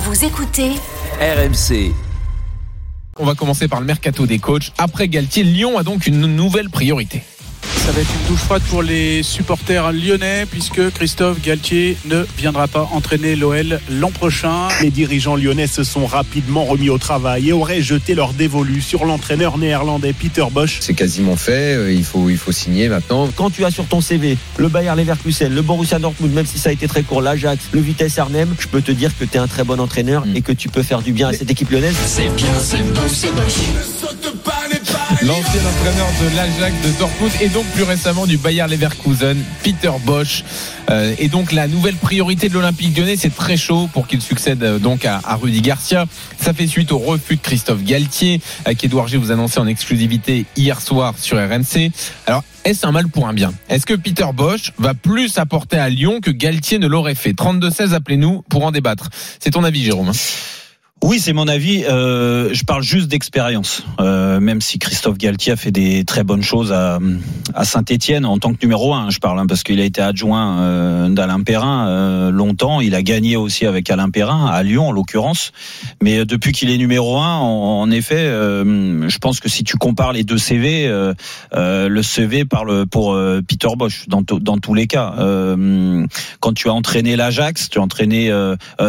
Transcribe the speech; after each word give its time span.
Vous 0.00 0.24
écoutez 0.24 0.70
RMC. 1.20 1.92
On 3.18 3.24
va 3.24 3.34
commencer 3.34 3.66
par 3.66 3.80
le 3.80 3.86
mercato 3.86 4.26
des 4.26 4.38
coachs. 4.38 4.72
Après 4.78 5.08
Galtier, 5.08 5.42
Lyon 5.42 5.76
a 5.76 5.82
donc 5.82 6.06
une 6.06 6.24
nouvelle 6.36 6.70
priorité. 6.70 7.24
Ça 7.88 7.94
va 7.94 8.02
être 8.02 8.10
une 8.20 8.28
douche 8.28 8.40
froide 8.40 8.60
pour 8.68 8.82
les 8.82 9.22
supporters 9.22 9.92
lyonnais 9.92 10.44
puisque 10.44 10.90
Christophe 10.90 11.40
Galtier 11.40 11.96
ne 12.04 12.26
viendra 12.36 12.68
pas 12.68 12.86
entraîner 12.92 13.34
l'OL 13.34 13.80
l'an 13.90 14.10
prochain. 14.10 14.68
Les 14.82 14.90
dirigeants 14.90 15.36
lyonnais 15.36 15.66
se 15.66 15.84
sont 15.84 16.04
rapidement 16.04 16.66
remis 16.66 16.90
au 16.90 16.98
travail 16.98 17.48
et 17.48 17.52
auraient 17.54 17.80
jeté 17.80 18.14
leur 18.14 18.34
dévolu 18.34 18.82
sur 18.82 19.06
l'entraîneur 19.06 19.56
néerlandais 19.56 20.12
Peter 20.12 20.44
Bosch. 20.52 20.76
C'est 20.80 20.92
quasiment 20.92 21.36
fait, 21.36 21.76
euh, 21.76 21.90
il 21.90 22.04
faut, 22.04 22.28
il 22.28 22.36
faut 22.36 22.52
signer 22.52 22.90
maintenant. 22.90 23.26
Quand 23.34 23.48
tu 23.48 23.64
as 23.64 23.70
sur 23.70 23.86
ton 23.86 24.02
CV 24.02 24.36
le 24.58 24.68
Bayer 24.68 24.92
Leverkusen, 24.94 25.54
le 25.54 25.62
Borussia 25.62 25.98
Dortmund, 25.98 26.34
même 26.34 26.44
si 26.44 26.58
ça 26.58 26.68
a 26.68 26.72
été 26.72 26.88
très 26.88 27.04
court, 27.04 27.22
l'Ajax, 27.22 27.68
le 27.72 27.80
Vitesse 27.80 28.18
Arnhem, 28.18 28.54
je 28.58 28.66
peux 28.68 28.82
te 28.82 28.92
dire 28.92 29.16
que 29.18 29.24
tu 29.24 29.38
es 29.38 29.40
un 29.40 29.46
très 29.46 29.64
bon 29.64 29.80
entraîneur 29.80 30.26
Mm. 30.26 30.36
et 30.36 30.42
que 30.42 30.52
tu 30.52 30.68
peux 30.68 30.82
faire 30.82 31.00
du 31.00 31.12
bien 31.12 31.28
à 31.28 31.32
cette 31.32 31.50
équipe 31.50 31.70
lyonnaise. 31.70 31.96
L'ancien 35.20 35.60
entraîneur 35.66 36.06
de 36.22 36.36
l'Ajax 36.36 36.76
de 36.86 36.96
Dortmund 36.96 37.32
et 37.40 37.48
donc 37.48 37.66
plus 37.74 37.82
récemment 37.82 38.24
du 38.24 38.38
Bayer 38.38 38.64
Leverkusen, 38.68 39.36
Peter 39.64 39.90
Bosch. 40.04 40.44
Euh, 40.90 41.12
et 41.18 41.28
donc 41.28 41.50
la 41.50 41.66
nouvelle 41.66 41.96
priorité 41.96 42.48
de 42.48 42.54
l'Olympique 42.54 42.96
lyonnais, 42.96 43.16
c'est 43.16 43.34
très 43.34 43.56
chaud 43.56 43.88
pour 43.92 44.06
qu'il 44.06 44.22
succède 44.22 44.62
euh, 44.62 44.78
donc 44.78 45.04
à, 45.04 45.20
à 45.24 45.34
Rudy 45.34 45.60
Garcia. 45.60 46.06
Ça 46.40 46.54
fait 46.54 46.68
suite 46.68 46.92
au 46.92 46.98
refus 46.98 47.34
de 47.34 47.40
Christophe 47.40 47.82
Galtier, 47.82 48.40
euh, 48.68 48.74
qu'Edouard 48.74 49.08
G 49.08 49.16
vous 49.16 49.32
annonçait 49.32 49.58
en 49.58 49.66
exclusivité 49.66 50.46
hier 50.56 50.80
soir 50.80 51.14
sur 51.18 51.36
RMC. 51.36 51.90
Alors, 52.26 52.44
est-ce 52.64 52.86
un 52.86 52.92
mal 52.92 53.08
pour 53.08 53.26
un 53.26 53.34
bien? 53.34 53.52
Est-ce 53.68 53.86
que 53.86 53.94
Peter 53.94 54.26
Bosch 54.32 54.72
va 54.78 54.94
plus 54.94 55.36
apporter 55.38 55.78
à 55.78 55.88
Lyon 55.88 56.20
que 56.22 56.30
Galtier 56.30 56.78
ne 56.78 56.86
l'aurait 56.86 57.16
fait? 57.16 57.32
32-16, 57.32 57.92
appelez-nous 57.92 58.42
pour 58.48 58.64
en 58.64 58.70
débattre. 58.70 59.08
C'est 59.40 59.50
ton 59.50 59.64
avis, 59.64 59.82
Jérôme 59.82 60.12
Oui, 61.00 61.20
c'est 61.20 61.32
mon 61.32 61.46
avis. 61.46 61.84
Euh, 61.84 62.52
je 62.52 62.64
parle 62.64 62.82
juste 62.82 63.06
d'expérience. 63.06 63.84
Euh, 64.00 64.40
même 64.40 64.60
si 64.60 64.78
Christophe 64.80 65.16
Galtier 65.16 65.52
a 65.52 65.56
fait 65.56 65.70
des 65.70 66.04
très 66.04 66.24
bonnes 66.24 66.42
choses 66.42 66.72
à, 66.72 66.98
à 67.54 67.64
Saint-Etienne 67.64 68.26
en 68.26 68.38
tant 68.38 68.52
que 68.52 68.58
numéro 68.62 68.92
un, 68.92 69.08
je 69.08 69.20
parle, 69.20 69.38
hein, 69.38 69.46
parce 69.46 69.62
qu'il 69.62 69.80
a 69.80 69.84
été 69.84 70.02
adjoint 70.02 70.58
euh, 70.58 71.08
d'Alain 71.08 71.40
Perrin 71.42 71.88
euh, 71.88 72.30
longtemps. 72.30 72.80
Il 72.80 72.96
a 72.96 73.02
gagné 73.02 73.36
aussi 73.36 73.64
avec 73.64 73.88
Alain 73.90 74.10
Perrin, 74.10 74.46
à 74.46 74.62
Lyon 74.64 74.88
en 74.88 74.92
l'occurrence. 74.92 75.52
Mais 76.02 76.18
euh, 76.18 76.24
depuis 76.24 76.50
qu'il 76.50 76.68
est 76.68 76.78
numéro 76.78 77.16
un, 77.18 77.36
en, 77.36 77.80
en 77.80 77.90
effet, 77.92 78.16
euh, 78.16 79.08
je 79.08 79.18
pense 79.18 79.38
que 79.38 79.48
si 79.48 79.62
tu 79.62 79.76
compares 79.76 80.12
les 80.12 80.24
deux 80.24 80.38
CV, 80.38 80.88
euh, 80.88 81.14
euh, 81.54 81.88
le 81.88 82.02
CV 82.02 82.44
parle 82.44 82.86
pour 82.86 83.12
euh, 83.12 83.40
Peter 83.46 83.68
Bosch 83.76 84.08
dans, 84.08 84.22
dans 84.22 84.58
tous 84.58 84.74
les 84.74 84.88
cas. 84.88 85.14
Euh, 85.18 86.06
quand 86.40 86.54
tu 86.54 86.68
as 86.68 86.72
entraîné 86.72 87.14
l'Ajax, 87.14 87.70
tu 87.70 87.78
as 87.78 87.82
entraîné 87.82 88.30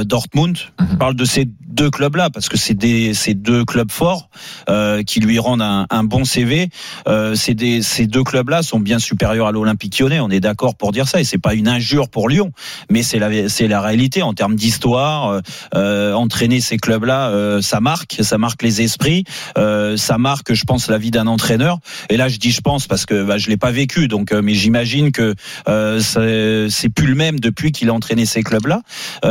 Dortmund, 0.05 0.57
je 0.79 0.95
parle 0.95 1.15
de 1.15 1.25
ces 1.25 1.47
deux 1.69 1.91
clubs-là 1.99 2.29
parce 2.29 2.47
que 2.47 2.57
c'est 2.57 2.75
des 2.75 3.13
ces 3.13 3.33
deux 3.33 3.65
clubs 3.65 3.91
forts 3.91 4.29
euh, 4.69 5.03
qui 5.03 5.19
lui 5.19 5.37
rendent 5.37 5.61
un, 5.61 5.85
un 5.89 6.05
bon 6.05 6.23
CV. 6.23 6.69
Euh, 7.09 7.35
c'est 7.35 7.55
des 7.55 7.81
ces 7.81 8.07
deux 8.07 8.23
clubs-là 8.23 8.63
sont 8.63 8.79
bien 8.79 8.99
supérieurs 8.99 9.47
à 9.47 9.51
l'Olympique 9.51 9.99
Lyonnais. 9.99 10.21
On 10.21 10.29
est 10.29 10.39
d'accord 10.39 10.75
pour 10.75 10.93
dire 10.93 11.09
ça 11.09 11.19
et 11.19 11.25
c'est 11.25 11.37
pas 11.37 11.55
une 11.55 11.67
injure 11.67 12.07
pour 12.07 12.29
Lyon, 12.29 12.53
mais 12.89 13.03
c'est 13.03 13.19
la 13.19 13.49
c'est 13.49 13.67
la 13.67 13.81
réalité 13.81 14.21
en 14.21 14.33
termes 14.33 14.55
d'histoire. 14.55 15.27
Euh, 15.27 15.41
euh, 15.75 16.13
entraîner 16.13 16.61
ces 16.61 16.77
clubs-là, 16.77 17.29
euh, 17.29 17.61
ça 17.61 17.79
marque, 17.79 18.17
ça 18.21 18.37
marque 18.37 18.63
les 18.63 18.81
esprits, 18.81 19.23
euh, 19.57 19.97
ça 19.97 20.17
marque, 20.17 20.53
je 20.53 20.63
pense, 20.63 20.89
la 20.89 20.97
vie 20.97 21.11
d'un 21.11 21.27
entraîneur. 21.27 21.79
Et 22.09 22.17
là, 22.17 22.27
je 22.27 22.37
dis 22.37 22.51
je 22.51 22.61
pense 22.61 22.87
parce 22.87 23.05
que 23.05 23.23
bah, 23.23 23.37
je 23.37 23.49
l'ai 23.49 23.57
pas 23.57 23.71
vécu, 23.71 24.07
donc 24.07 24.31
mais 24.31 24.53
j'imagine 24.53 25.11
que 25.11 25.35
c'est 25.65 26.89
plus 26.89 27.07
le 27.07 27.15
même 27.15 27.39
depuis 27.39 27.71
qu'il 27.71 27.89
a 27.89 27.93
entraîné 27.93 28.25
ces 28.25 28.43
clubs-là. 28.43 28.81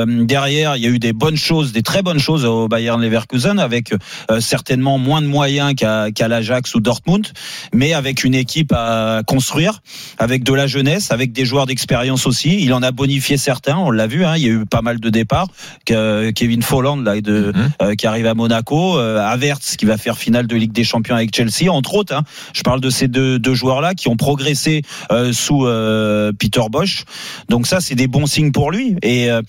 Derrière, 0.06 0.76
il 0.76 0.82
y 0.82 0.86
a 0.86 0.90
eu 0.90 0.98
des 0.98 1.12
bonnes 1.12 1.36
choses, 1.36 1.72
des 1.72 1.82
très 1.82 2.02
bonnes 2.02 2.18
choses 2.18 2.44
au 2.44 2.57
Bayern 2.66 3.00
Leverkusen, 3.00 3.58
avec 3.60 3.92
euh, 4.30 4.40
certainement 4.40 4.98
moins 4.98 5.22
de 5.22 5.26
moyens 5.28 5.74
qu'à 5.76 6.10
qu'à 6.10 6.26
l'Ajax 6.26 6.74
ou 6.74 6.80
Dortmund, 6.80 7.26
mais 7.72 7.92
avec 7.92 8.24
une 8.24 8.34
équipe 8.34 8.72
à 8.74 9.22
construire, 9.26 9.82
avec 10.18 10.42
de 10.42 10.52
la 10.54 10.66
jeunesse, 10.66 11.12
avec 11.12 11.32
des 11.32 11.44
joueurs 11.44 11.66
d'expérience 11.66 12.26
aussi. 12.26 12.58
Il 12.60 12.72
en 12.74 12.82
a 12.82 12.90
bonifié 12.90 13.36
certains, 13.36 13.76
on 13.76 13.90
l'a 13.90 14.06
vu. 14.06 14.24
Hein, 14.24 14.34
il 14.36 14.42
y 14.42 14.46
a 14.46 14.50
eu 14.52 14.64
pas 14.66 14.82
mal 14.82 14.98
de 14.98 15.10
départs. 15.10 15.48
Que- 15.86 16.30
Kevin 16.30 16.62
Folland 16.62 16.96
là, 17.04 17.20
de, 17.20 17.52
Mhm. 17.54 17.70
euh, 17.82 17.94
qui 17.94 18.06
arrive 18.06 18.26
à 18.26 18.34
Monaco, 18.34 18.98
euh, 18.98 19.18
Havertz 19.20 19.76
qui 19.76 19.84
va 19.84 19.96
faire 19.98 20.16
finale 20.18 20.46
de 20.46 20.56
Ligue 20.56 20.72
des 20.72 20.84
Champions 20.84 21.14
avec 21.16 21.34
Chelsea, 21.34 21.70
entre 21.70 21.94
autres. 21.94 22.14
Hein. 22.14 22.22
Je 22.54 22.62
parle 22.62 22.80
de 22.80 22.90
ces 22.90 23.08
deux, 23.08 23.38
deux 23.38 23.54
joueurs-là 23.54 23.94
qui 23.94 24.08
ont 24.08 24.16
progressé 24.16 24.82
euh, 25.12 25.32
sous 25.32 25.66
euh, 25.66 26.32
Peter 26.38 26.62
Bosch. 26.70 27.04
Donc 27.48 27.66
ça, 27.66 27.80
c'est 27.80 27.94
des 27.94 28.06
bons 28.08 28.26
signes 28.26 28.52
pour 28.52 28.70
lui. 28.70 28.96
Et, 29.02 29.30
euh, 29.30 29.42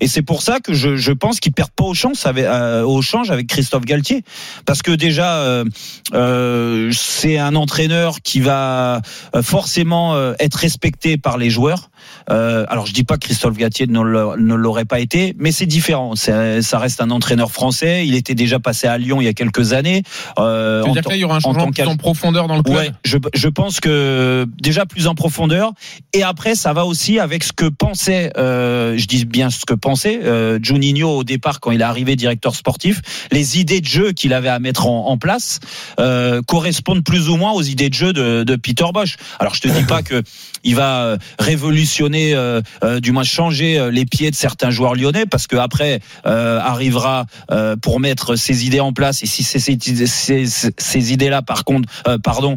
et 0.00 0.08
c'est 0.08 0.22
pour 0.22 0.42
ça 0.42 0.58
que 0.60 0.72
je, 0.72 0.96
je 0.96 1.12
pense 1.12 1.38
qu'il 1.40 1.52
perd 1.52 1.70
pas 1.70 1.84
au 1.84 1.94
change 1.94 2.16
avec, 2.24 2.46
euh, 2.50 2.82
au 2.82 3.00
change 3.02 3.30
avec 3.30 3.46
Christophe 3.46 3.84
Galtier, 3.84 4.24
parce 4.66 4.82
que 4.82 4.90
déjà 4.90 5.36
euh, 5.36 5.64
euh, 6.14 6.90
c'est 6.92 7.38
un 7.38 7.54
entraîneur 7.54 8.20
qui 8.22 8.40
va 8.40 9.00
forcément 9.42 10.34
être 10.38 10.56
respecté 10.56 11.16
par 11.16 11.38
les 11.38 11.50
joueurs. 11.50 11.89
Euh, 12.30 12.64
alors 12.68 12.86
je 12.86 12.92
dis 12.92 13.04
pas 13.04 13.14
que 13.16 13.26
Christophe 13.26 13.56
Galtier 13.56 13.86
ne 13.86 14.00
l'a- 14.02 14.34
ne 14.38 14.54
l'aurait 14.54 14.84
pas 14.84 15.00
été, 15.00 15.34
mais 15.38 15.52
c'est 15.52 15.66
différent. 15.66 16.14
Ça 16.16 16.78
reste 16.78 17.00
un 17.00 17.10
entraîneur 17.10 17.50
français. 17.52 18.06
Il 18.06 18.14
était 18.14 18.34
déjà 18.34 18.58
passé 18.58 18.86
à 18.86 18.98
Lyon 18.98 19.20
il 19.20 19.24
y 19.24 19.28
a 19.28 19.32
quelques 19.32 19.72
années. 19.72 20.02
Euh, 20.38 20.82
en 20.82 20.94
il 21.14 21.20
y 21.20 21.24
aura 21.24 21.34
un 21.34 21.38
en 21.38 21.40
changement 21.40 21.64
tant 21.66 21.70
plus 21.72 21.82
en 21.88 21.96
profondeur 21.96 22.46
dans 22.46 22.56
le 22.56 22.62
club 22.62 22.76
Ouais, 22.76 22.90
je, 23.04 23.18
je 23.34 23.48
pense 23.48 23.80
que 23.80 24.46
déjà 24.60 24.86
plus 24.86 25.06
en 25.06 25.14
profondeur. 25.14 25.72
Et 26.12 26.22
après, 26.22 26.54
ça 26.54 26.72
va 26.72 26.84
aussi 26.86 27.18
avec 27.18 27.44
ce 27.44 27.52
que 27.52 27.66
pensait, 27.66 28.32
euh, 28.36 28.96
je 28.96 29.06
dis 29.06 29.24
bien 29.24 29.50
ce 29.50 29.64
que 29.66 29.74
pensait 29.74 30.20
euh, 30.24 30.58
Juninho 30.62 31.08
au 31.08 31.24
départ 31.24 31.60
quand 31.60 31.70
il 31.70 31.80
est 31.80 31.84
arrivé 31.84 32.16
directeur 32.16 32.54
sportif. 32.54 33.00
Les 33.32 33.58
idées 33.58 33.80
de 33.80 33.86
jeu 33.86 34.12
qu'il 34.12 34.32
avait 34.32 34.48
à 34.48 34.58
mettre 34.58 34.86
en, 34.86 35.08
en 35.08 35.18
place 35.18 35.60
euh, 35.98 36.42
correspondent 36.42 37.04
plus 37.04 37.28
ou 37.28 37.36
moins 37.36 37.52
aux 37.52 37.62
idées 37.62 37.88
de 37.88 37.94
jeu 37.94 38.12
de, 38.12 38.44
de 38.44 38.56
Peter 38.56 38.84
Bosch. 38.92 39.16
Alors, 39.38 39.54
je 39.54 39.60
te 39.60 39.68
dis 39.68 39.84
pas 39.84 40.02
que 40.10 40.22
il 40.62 40.74
va 40.74 41.02
euh, 41.04 41.16
révolutionner, 41.90 42.34
euh, 42.34 42.60
euh, 42.84 43.00
du 43.00 43.12
moins 43.12 43.24
changer 43.24 43.78
euh, 43.78 43.90
les 43.90 44.06
pieds 44.06 44.30
de 44.30 44.36
certains 44.36 44.70
joueurs 44.70 44.94
lyonnais, 44.94 45.26
parce 45.26 45.46
que 45.46 45.56
après 45.56 46.00
arrivera 46.24 47.26
pour 47.82 48.00
mettre 48.00 48.36
ses 48.36 48.66
idées 48.66 48.80
en 48.80 48.92
place. 48.92 49.22
Et 49.22 49.26
si 49.26 49.42
ces, 49.42 49.58
ces, 49.58 51.12
idées-là, 51.12 51.42
par 51.42 51.64
contre, 51.64 51.88
pardon, 52.22 52.56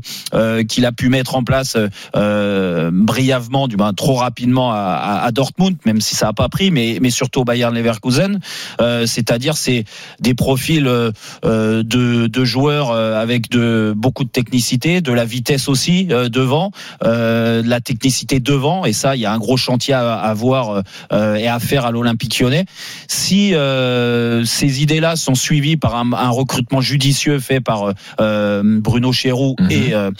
qu'il 0.67 0.85
a 0.85 0.91
pu 0.91 1.09
mettre 1.09 1.35
en 1.35 1.43
place 1.43 1.77
brièvement, 2.13 3.67
du 3.67 3.77
moins 3.77 3.93
trop 3.93 4.15
rapidement 4.15 4.71
à, 4.73 5.29
Dortmund, 5.31 5.77
même 5.85 6.01
si 6.01 6.15
ça 6.15 6.27
n'a 6.27 6.33
pas 6.33 6.49
pris, 6.49 6.71
mais, 6.71 6.99
mais 7.01 7.09
surtout 7.09 7.41
au 7.41 7.45
Bayern 7.45 7.73
Leverkusen, 7.73 8.39
c'est-à-dire 8.79 9.57
c'est 9.57 9.85
des 10.19 10.33
profils 10.33 10.83
de, 10.83 11.83
de 12.27 12.45
joueurs 12.45 12.91
avec 12.91 13.49
de 13.49 13.93
beaucoup 13.95 14.23
de 14.23 14.29
technicité, 14.29 15.01
de 15.01 15.11
la 15.11 15.25
vitesse 15.25 15.67
aussi 15.67 16.05
devant, 16.05 16.71
de 17.01 17.67
la 17.67 17.81
technicité 17.81 18.39
devant, 18.39 18.85
et 18.85 18.93
ça, 18.93 19.15
il 19.15 19.22
y 19.23 19.25
a 19.25 19.31
un 19.31 19.39
gros 19.39 19.57
chantier 19.57 19.93
à, 19.93 20.13
à 20.15 20.33
voir 20.33 20.83
euh, 21.11 21.35
et 21.35 21.47
à 21.47 21.59
faire 21.59 21.85
à 21.85 21.91
l'Olympique 21.91 22.39
Lyonnais. 22.39 22.65
Si 23.07 23.53
euh, 23.55 24.45
ces 24.45 24.81
idées-là 24.81 25.15
sont 25.15 25.35
suivies 25.35 25.77
par 25.77 25.95
un, 25.95 26.13
un 26.13 26.29
recrutement 26.29 26.81
judicieux 26.81 27.39
fait 27.39 27.59
par 27.61 27.93
euh, 28.19 28.61
Bruno 28.63 29.11
Chéroux 29.11 29.55
Mhm. 29.59 29.71
et 29.71 29.93
euh, 29.93 30.11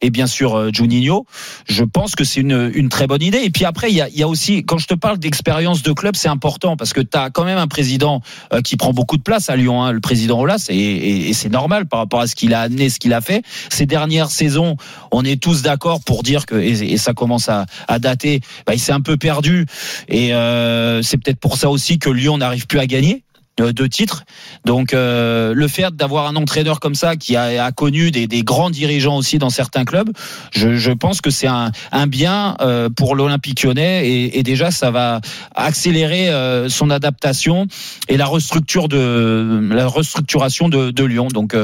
et 0.00 0.10
bien 0.10 0.26
sûr 0.26 0.56
euh, 0.56 0.70
Juninho, 0.72 1.26
je 1.68 1.84
pense 1.84 2.14
que 2.14 2.24
c'est 2.24 2.40
une, 2.40 2.70
une 2.74 2.88
très 2.88 3.06
bonne 3.06 3.22
idée. 3.22 3.40
Et 3.44 3.50
puis 3.50 3.64
après, 3.64 3.90
il 3.90 3.96
y 3.96 4.00
a, 4.00 4.08
y 4.08 4.22
a 4.22 4.28
aussi, 4.28 4.64
quand 4.64 4.78
je 4.78 4.86
te 4.86 4.94
parle 4.94 5.18
d'expérience 5.18 5.82
de 5.82 5.92
club, 5.92 6.16
c'est 6.16 6.28
important 6.28 6.76
parce 6.76 6.92
que 6.92 7.00
tu 7.00 7.16
as 7.16 7.30
quand 7.30 7.44
même 7.44 7.58
un 7.58 7.66
président 7.66 8.20
euh, 8.52 8.60
qui 8.60 8.76
prend 8.76 8.92
beaucoup 8.92 9.16
de 9.16 9.22
place 9.22 9.50
à 9.50 9.56
Lyon, 9.56 9.82
hein, 9.82 9.92
le 9.92 10.00
président 10.00 10.40
Olas, 10.40 10.66
et, 10.68 10.74
et, 10.76 11.28
et 11.28 11.32
c'est 11.32 11.48
normal 11.48 11.86
par 11.86 12.00
rapport 12.00 12.20
à 12.20 12.26
ce 12.26 12.34
qu'il 12.34 12.54
a 12.54 12.60
amené, 12.60 12.90
ce 12.90 12.98
qu'il 12.98 13.12
a 13.12 13.20
fait. 13.20 13.42
Ces 13.70 13.86
dernières 13.86 14.30
saisons, 14.30 14.76
on 15.10 15.24
est 15.24 15.40
tous 15.42 15.62
d'accord 15.62 16.00
pour 16.04 16.22
dire 16.22 16.46
que, 16.46 16.54
et, 16.54 16.92
et 16.92 16.96
ça 16.96 17.12
commence 17.12 17.48
à, 17.48 17.66
à 17.88 17.98
dater, 17.98 18.40
bah, 18.66 18.74
il 18.74 18.80
s'est 18.80 18.92
un 18.92 19.00
peu 19.00 19.16
perdu. 19.16 19.66
Et 20.08 20.34
euh, 20.34 21.02
c'est 21.02 21.16
peut-être 21.16 21.40
pour 21.40 21.56
ça 21.56 21.70
aussi 21.70 21.98
que 21.98 22.10
Lyon 22.10 22.38
n'arrive 22.38 22.66
plus 22.66 22.78
à 22.78 22.86
gagner. 22.86 23.24
Euh, 23.60 23.72
de 23.72 23.86
titres. 23.86 24.24
Donc 24.64 24.92
euh, 24.92 25.54
le 25.54 25.68
fait 25.68 25.94
d'avoir 25.94 26.26
un 26.26 26.36
entraîneur 26.36 26.80
comme 26.80 26.94
ça 26.94 27.16
qui 27.16 27.36
a, 27.36 27.64
a 27.64 27.72
connu 27.72 28.10
des, 28.10 28.26
des, 28.26 28.42
grands 28.42 28.70
dirigeants 28.70 29.16
aussi 29.16 29.38
dans 29.38 29.50
certains 29.50 29.84
clubs, 29.84 30.10
je, 30.52 30.76
je 30.76 30.92
pense 30.92 31.20
que 31.20 31.30
c'est 31.30 31.46
un, 31.46 31.70
un, 31.92 32.06
bien 32.06 32.56
euh, 32.60 32.88
pour 32.88 33.14
l'Olympique 33.14 33.62
lyonnais 33.62 34.08
et, 34.08 34.38
et, 34.38 34.42
déjà 34.42 34.70
ça 34.70 34.90
va 34.90 35.20
accélérer 35.54 36.28
euh, 36.30 36.68
son 36.68 36.90
adaptation 36.90 37.66
et 38.08 38.16
la 38.16 38.26
restructure 38.26 38.88
de 38.88 39.68
la 39.72 39.86
restructuration 39.86 40.68
de, 40.68 40.90
de 40.90 41.04
Lyon. 41.04 41.28
Donc 41.28 41.56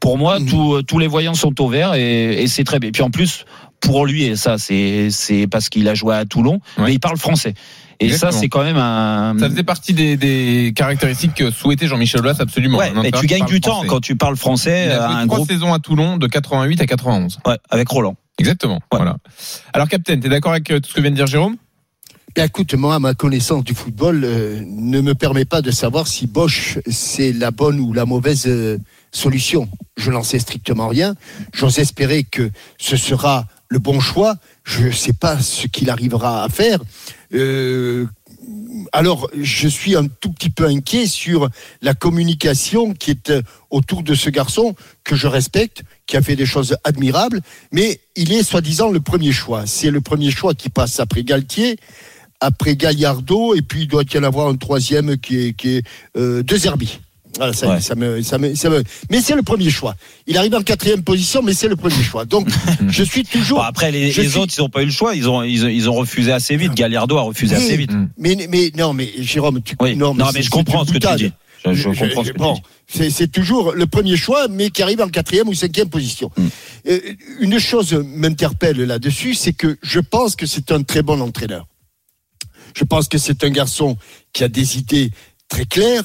pour 0.00 0.18
moi, 0.18 0.40
mmh. 0.40 0.46
tout, 0.46 0.82
tous 0.82 0.98
les 0.98 1.06
voyants 1.06 1.34
sont 1.34 1.60
au 1.60 1.68
vert 1.68 1.94
et, 1.94 2.42
et 2.42 2.48
c'est 2.48 2.64
très 2.64 2.78
bien. 2.78 2.88
Et 2.88 2.92
puis 2.92 3.02
en 3.02 3.10
plus 3.10 3.44
pour 3.84 4.06
lui 4.06 4.24
et 4.24 4.36
ça 4.36 4.58
c'est 4.58 5.08
c'est 5.10 5.46
parce 5.46 5.68
qu'il 5.68 5.88
a 5.88 5.94
joué 5.94 6.14
à 6.14 6.24
Toulon, 6.24 6.60
ouais. 6.78 6.84
mais 6.84 6.92
il 6.94 7.00
parle 7.00 7.16
français. 7.16 7.54
Et 8.00 8.06
Exactement. 8.06 8.32
ça, 8.32 8.38
c'est 8.38 8.48
quand 8.48 8.64
même 8.64 8.76
un. 8.76 9.36
Ça 9.38 9.48
faisait 9.48 9.62
partie 9.62 9.92
des, 9.92 10.16
des 10.16 10.72
caractéristiques 10.74 11.34
que 11.34 11.52
souhaitait 11.52 11.86
Jean-Michel 11.86 12.22
Aulas 12.22 12.36
absolument. 12.40 12.78
Ouais, 12.78 12.92
mais 13.00 13.12
tu 13.12 13.26
gagnes 13.26 13.44
du 13.44 13.60
temps 13.60 13.74
français. 13.74 13.88
quand 13.88 14.00
tu 14.00 14.16
parles 14.16 14.36
français. 14.36 14.86
Il 14.86 14.92
a 14.92 15.10
un 15.10 15.26
trois 15.26 15.38
groupe... 15.38 15.48
saisons 15.48 15.72
à 15.72 15.78
Toulon 15.78 16.16
de 16.16 16.26
88 16.26 16.80
à 16.80 16.86
91. 16.86 17.38
Ouais, 17.46 17.56
avec 17.70 17.88
Roland. 17.88 18.16
Exactement. 18.38 18.80
Ouais. 18.92 18.98
Voilà. 18.98 19.16
Alors, 19.72 19.88
Captain, 19.88 20.18
t'es 20.18 20.28
d'accord 20.28 20.50
avec 20.50 20.64
tout 20.64 20.80
ce 20.88 20.92
que 20.92 21.00
vient 21.00 21.12
de 21.12 21.16
dire 21.16 21.28
Jérôme? 21.28 21.56
Écoute, 22.36 22.74
moi, 22.74 22.98
ma 22.98 23.14
connaissance 23.14 23.62
du 23.62 23.74
football 23.74 24.22
euh, 24.24 24.60
ne 24.66 25.00
me 25.00 25.14
permet 25.14 25.44
pas 25.44 25.62
de 25.62 25.70
savoir 25.70 26.08
si 26.08 26.26
Bosch 26.26 26.78
c'est 26.90 27.32
la 27.32 27.52
bonne 27.52 27.78
ou 27.78 27.92
la 27.92 28.06
mauvaise 28.06 28.46
euh, 28.48 28.78
solution. 29.12 29.68
Je 29.96 30.10
n'en 30.10 30.24
sais 30.24 30.40
strictement 30.40 30.88
rien. 30.88 31.14
J'ose 31.52 31.78
espérer 31.78 32.24
que 32.24 32.50
ce 32.76 32.96
sera 32.96 33.46
le 33.74 33.80
bon 33.80 34.00
choix. 34.00 34.36
Je 34.62 34.84
ne 34.84 34.92
sais 34.92 35.12
pas 35.12 35.38
ce 35.40 35.66
qu'il 35.66 35.90
arrivera 35.90 36.44
à 36.44 36.48
faire. 36.48 36.78
Euh, 37.34 38.06
alors, 38.92 39.28
je 39.36 39.68
suis 39.68 39.96
un 39.96 40.06
tout 40.06 40.30
petit 40.32 40.50
peu 40.50 40.64
inquiet 40.64 41.06
sur 41.06 41.50
la 41.82 41.92
communication 41.94 42.94
qui 42.94 43.10
est 43.10 43.32
autour 43.70 44.02
de 44.02 44.14
ce 44.14 44.30
garçon 44.30 44.76
que 45.02 45.16
je 45.16 45.26
respecte, 45.26 45.82
qui 46.06 46.16
a 46.16 46.22
fait 46.22 46.36
des 46.36 46.46
choses 46.46 46.76
admirables, 46.84 47.40
mais 47.72 48.00
il 48.16 48.32
est 48.32 48.44
soi-disant 48.44 48.90
le 48.90 49.00
premier 49.00 49.32
choix. 49.32 49.66
C'est 49.66 49.90
le 49.90 50.00
premier 50.00 50.30
choix 50.30 50.54
qui 50.54 50.70
passe 50.70 51.00
après 51.00 51.24
Galtier, 51.24 51.76
après 52.40 52.76
Gallardo, 52.76 53.54
et 53.54 53.62
puis 53.62 53.82
il 53.82 53.88
doit 53.88 54.04
y 54.12 54.18
en 54.18 54.22
avoir 54.22 54.48
un 54.48 54.56
troisième 54.56 55.16
qui 55.16 55.48
est, 55.48 55.52
qui 55.54 55.82
euh, 56.16 56.42
De 56.42 56.56
Zerbi. 56.56 57.00
Voilà, 57.36 57.52
ça, 57.52 57.68
ouais. 57.68 57.80
ça, 57.80 57.94
me, 57.94 58.22
ça, 58.22 58.38
me, 58.38 58.54
ça 58.54 58.70
me... 58.70 58.82
Mais 59.10 59.20
c'est 59.20 59.34
le 59.34 59.42
premier 59.42 59.70
choix. 59.70 59.94
Il 60.26 60.36
arrive 60.38 60.54
en 60.54 60.62
quatrième 60.62 61.02
position, 61.02 61.42
mais 61.42 61.52
c'est 61.52 61.68
le 61.68 61.76
premier 61.76 62.02
choix. 62.02 62.24
Donc, 62.24 62.48
je 62.88 63.02
suis 63.02 63.24
toujours. 63.24 63.58
Bon, 63.58 63.64
après, 63.64 63.90
les, 63.90 64.06
les 64.06 64.12
suis... 64.12 64.38
autres, 64.38 64.54
ils 64.56 64.60
n'ont 64.60 64.68
pas 64.68 64.82
eu 64.82 64.86
le 64.86 64.92
choix. 64.92 65.14
Ils 65.14 65.28
ont, 65.28 65.42
ils, 65.42 65.64
ils 65.64 65.90
ont 65.90 65.94
refusé 65.94 66.32
assez 66.32 66.56
vite. 66.56 66.74
Gallardo 66.74 67.16
a 67.16 67.22
refusé 67.22 67.56
mais, 67.56 67.64
assez 67.64 67.76
vite. 67.76 67.90
Mais, 68.18 68.46
mais, 68.48 68.70
non, 68.76 68.92
mais 68.92 69.10
Jérôme, 69.18 69.62
tu. 69.62 69.74
Oui. 69.80 69.96
Non, 69.96 70.14
mais, 70.14 70.24
non, 70.24 70.30
mais 70.32 70.42
je 70.42 70.50
comprends 70.50 70.84
ce 70.84 70.92
que 70.92 70.98
tu 70.98 71.16
dis. 71.16 71.32
Je, 71.64 71.72
je, 71.72 71.92
je 71.92 72.04
comprends 72.04 72.24
ce 72.24 72.32
que 72.32 72.38
bon, 72.38 72.60
tu 72.86 72.98
dis. 72.98 73.10
C'est 73.10 73.32
toujours 73.32 73.72
le 73.72 73.86
premier 73.86 74.16
choix, 74.16 74.48
mais 74.48 74.70
qui 74.70 74.82
arrive 74.82 75.00
en 75.00 75.08
quatrième 75.08 75.48
ou 75.48 75.54
cinquième 75.54 75.88
position. 75.88 76.30
Mm. 76.36 76.46
Euh, 76.88 77.00
une 77.40 77.58
chose 77.58 77.94
m'interpelle 77.94 78.80
là-dessus, 78.82 79.34
c'est 79.34 79.54
que 79.54 79.76
je 79.82 80.00
pense 80.00 80.36
que 80.36 80.46
c'est 80.46 80.70
un 80.72 80.82
très 80.82 81.02
bon 81.02 81.20
entraîneur. 81.20 81.66
Je 82.76 82.84
pense 82.84 83.08
que 83.08 83.18
c'est 83.18 83.44
un 83.44 83.50
garçon 83.50 83.96
qui 84.32 84.44
a 84.44 84.48
des 84.48 84.78
idées 84.78 85.10
très 85.48 85.64
claires, 85.64 86.04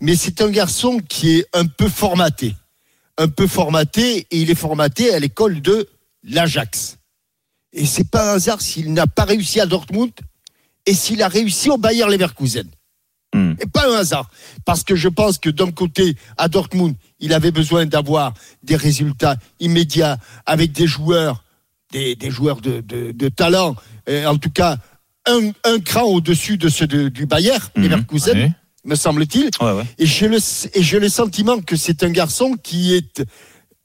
mais 0.00 0.16
c'est 0.16 0.40
un 0.40 0.50
garçon 0.50 0.98
qui 1.08 1.36
est 1.36 1.46
un 1.52 1.66
peu 1.66 1.88
formaté. 1.88 2.54
Un 3.18 3.28
peu 3.28 3.46
formaté, 3.46 4.26
et 4.30 4.40
il 4.40 4.50
est 4.50 4.54
formaté 4.56 5.12
à 5.14 5.18
l'école 5.18 5.60
de 5.62 5.88
l'Ajax. 6.22 6.98
Et 7.72 7.86
c'est 7.86 8.08
pas 8.08 8.32
un 8.32 8.36
hasard 8.36 8.60
s'il 8.60 8.92
n'a 8.92 9.06
pas 9.06 9.24
réussi 9.24 9.60
à 9.60 9.66
Dortmund 9.66 10.12
et 10.84 10.94
s'il 10.94 11.22
a 11.22 11.28
réussi 11.28 11.70
au 11.70 11.78
Bayer 11.78 12.06
Leverkusen. 12.06 12.66
Mm. 13.34 13.54
Et 13.60 13.66
pas 13.66 13.90
un 13.90 13.98
hasard. 13.98 14.30
Parce 14.64 14.82
que 14.84 14.96
je 14.96 15.08
pense 15.08 15.38
que 15.38 15.50
d'un 15.50 15.70
côté, 15.70 16.16
à 16.36 16.48
Dortmund, 16.48 16.94
il 17.18 17.32
avait 17.32 17.50
besoin 17.50 17.86
d'avoir 17.86 18.34
des 18.62 18.76
résultats 18.76 19.36
immédiats 19.60 20.18
avec 20.44 20.72
des 20.72 20.86
joueurs, 20.86 21.44
des, 21.92 22.16
des 22.16 22.30
joueurs 22.30 22.60
de, 22.60 22.80
de, 22.80 23.12
de 23.12 23.28
talent, 23.28 23.76
et 24.06 24.26
en 24.26 24.36
tout 24.36 24.50
cas, 24.50 24.78
un, 25.26 25.50
un 25.64 25.80
cran 25.80 26.04
au-dessus 26.04 26.56
de 26.56 26.68
ceux 26.68 26.86
de, 26.86 27.08
du 27.08 27.26
Bayer 27.26 27.58
mmh. 27.74 27.82
Leverkusen. 27.82 28.38
Ouais 28.38 28.52
me 28.86 28.94
semble-t-il. 28.94 29.50
Ouais, 29.60 29.72
ouais. 29.72 29.84
Et 29.98 30.06
j'ai 30.06 30.28
le, 30.28 30.38
et 30.74 30.82
j'ai 30.82 30.98
le 31.00 31.08
sentiment 31.08 31.58
que 31.60 31.76
c'est 31.76 32.02
un 32.02 32.10
garçon 32.10 32.54
qui 32.62 32.94
est 32.94 33.22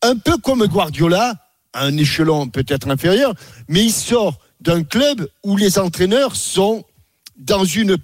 un 0.01 0.15
peu 0.15 0.37
comme 0.37 0.65
Guardiola, 0.67 1.35
à 1.73 1.85
un 1.85 1.97
échelon 1.97 2.47
peut-être 2.47 2.89
inférieur, 2.89 3.33
mais 3.67 3.83
il 3.83 3.91
sort 3.91 4.39
d'un 4.61 4.83
club 4.83 5.27
où 5.43 5.57
les 5.57 5.79
entraîneurs 5.79 6.35
sont 6.35 6.83
dans 7.37 7.65
une 7.65 7.97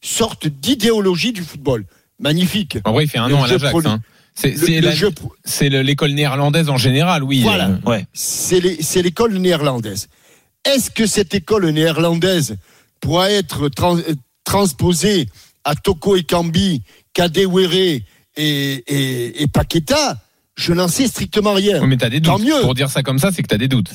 sorte 0.00 0.46
d'idéologie 0.48 1.32
du 1.32 1.42
football. 1.42 1.84
Magnifique. 2.18 2.78
En 2.84 2.92
vrai, 2.92 3.04
il 3.04 3.08
fait 3.08 3.18
un 3.18 3.28
Le 3.28 3.34
an 3.34 3.42
à 3.44 3.48
l'Ajax. 3.48 3.70
pro- 3.70 3.86
Hein. 3.86 4.00
C'est 4.34 5.68
l'école 5.68 6.12
néerlandaise 6.12 6.70
en 6.70 6.78
général, 6.78 7.22
oui. 7.22 7.42
Voilà. 7.42 7.68
Euh, 7.68 7.76
Ouais. 7.90 8.06
c'est 8.14 8.60
l'école 9.02 9.34
néerlandaise. 9.34 10.08
Est-ce 10.64 10.90
que 10.90 11.06
cette 11.06 11.34
école 11.34 11.68
néerlandaise 11.70 12.56
pourra 13.00 13.30
être 13.30 13.68
trans- 13.68 13.98
euh, 13.98 14.14
transposée 14.44 15.26
à 15.64 15.74
Toko 15.74 16.16
et 16.16 16.22
Kambi, 16.24 16.82
Kadewere 17.14 17.72
et, 17.74 18.04
et, 18.36 19.42
et 19.42 19.46
Paqueta 19.46 20.18
Je 20.56 20.72
n'en 20.72 20.88
sais 20.88 21.06
strictement 21.06 21.54
rien. 21.54 21.80
oui, 21.82 21.86
mais 21.88 21.96
t'as 21.96 22.08
des 22.10 22.20
Tant 22.20 22.38
doutes. 22.38 22.46
mieux. 22.46 22.60
Pour 22.62 22.74
dire 22.74 22.90
ça 22.90 23.02
comme 23.02 23.18
ça, 23.18 23.30
c'est 23.32 23.42
que 23.42 23.48
t'as 23.48 23.58
des 23.58 23.68
doutes. 23.68 23.90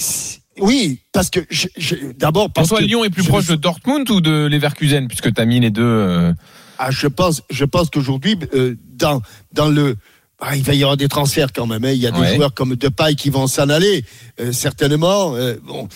Oui, 0.60 1.02
parce 1.14 1.30
que 1.30 1.40
je- 1.52 1.68
je- 1.78 1.96
d'abord 2.18 2.46
Pour 2.46 2.54
parce 2.54 2.70
toi, 2.70 2.80
que 2.80 2.84
Lyon 2.86 3.04
est 3.06 3.10
plus 3.12 3.24
proche 3.24 3.46
de 3.46 3.56
Dortmund 3.56 4.10
ou 4.10 4.22
de 4.22 4.48
Leverkusen, 4.48 5.08
puisque 5.08 5.32
t'as 5.34 5.46
mis 5.46 5.60
les 5.60 5.70
deux. 5.70 5.84
euh, 5.84 6.34
Ah, 6.80 6.90
je 6.92 7.08
pense, 7.08 7.42
je 7.52 7.66
pense 7.66 7.90
qu'aujourd'hui, 7.92 8.38
euh, 8.56 8.76
dans, 8.94 9.22
dans 9.54 9.68
le. 9.70 9.96
Ah, 10.40 10.56
il 10.56 10.62
va 10.64 10.74
y 10.76 10.84
avoir 10.84 10.98
des 10.98 11.08
transferts 11.08 11.52
quand 11.54 11.66
même. 11.66 11.84
hein. 11.86 11.92
Il 11.92 11.98
y 12.00 12.06
a 12.08 12.12
des 12.12 12.20
Ouais. 12.20 12.36
joueurs 12.36 12.54
comme 12.54 12.76
Depay 12.76 13.16
qui 13.16 13.30
vont 13.32 13.48
s'en 13.48 13.70
aller, 13.70 14.04
euh, 14.40 14.52
certainement. 14.52 15.36
euh, 15.36 15.56
bon. 15.64 15.88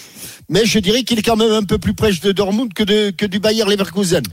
Mais 0.50 0.65
je 0.65 0.79
dirais 0.79 1.03
qu'il 1.03 1.19
est 1.19 1.24
quand 1.24 1.35
même 1.35 1.51
un 1.51 1.62
peu 1.63 1.77
plus 1.77 1.94
proche 1.94 2.19
de 2.21 2.31
Dortmund 2.31 2.74
que, 2.74 2.83
de, 2.83 3.12
que 3.12 3.25
du 3.27 3.38
Bayer 3.39 3.63
Leverkusen. 3.65 4.24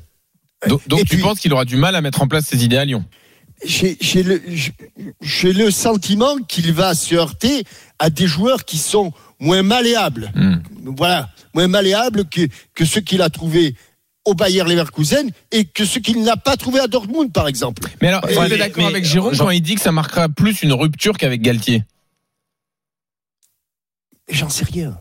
Donc, 0.67 0.83
tu 0.87 1.05
puis- 1.17 1.23
penses 1.23 1.39
qu'il 1.41 1.53
aura 1.53 1.65
du 1.65 1.77
mal 1.77 1.95
à 1.95 2.01
mettre 2.01 2.21
en 2.23 2.27
place 2.29 2.47
ses 2.47 2.65
idées 2.65 2.77
à 2.79 2.85
Lyon 2.85 3.05
J'ai 3.65 4.23
le, 4.23 4.43
le 5.43 5.71
sentiment 5.71 6.37
qu'il 6.49 6.73
va 6.73 6.95
se 6.95 7.15
heurter 7.15 7.65
à 7.99 8.11
des 8.11 8.27
joueurs 8.27 8.65
qui 8.65 8.79
sont 8.79 9.13
moins 9.39 9.63
malléables. 9.63 10.33
Hmm. 10.35 10.57
Voilà, 10.97 11.31
moins 11.55 11.69
malléables 11.69 12.25
que, 12.29 12.49
que 12.75 12.85
ceux 12.85 13.01
qu'il 13.01 13.23
a 13.23 13.31
trouvés 13.31 13.75
au 14.25 14.35
Bayer 14.35 14.65
Leverkusen 14.65 15.31
et 15.53 15.65
que 15.65 15.85
ceux 15.85 16.01
qu'il 16.01 16.23
n'a 16.23 16.37
pas 16.37 16.57
trouvé 16.57 16.81
à 16.81 16.87
Dortmund, 16.87 17.33
par 17.33 17.49
exemple. 17.49 17.83
Mais 18.03 18.09
alors, 18.09 18.25
Ouais, 18.25 18.31
est-ce 18.33 18.39
que 18.39 18.43
mais- 18.45 18.49
t'es 18.51 18.59
d'accord 18.59 18.87
avec 18.89 19.05
Jérôme 19.05 19.37
quand 19.37 19.51
il 19.51 19.61
dit 19.63 19.75
que 19.77 19.81
ça 19.81 19.93
marquera 19.93 20.29
plus 20.29 20.63
une 20.63 20.73
rupture 20.73 21.17
qu'avec 21.17 21.41
Galtier? 21.41 21.85
J'en 24.29 24.51
sais 24.51 24.65
rien. 24.65 24.99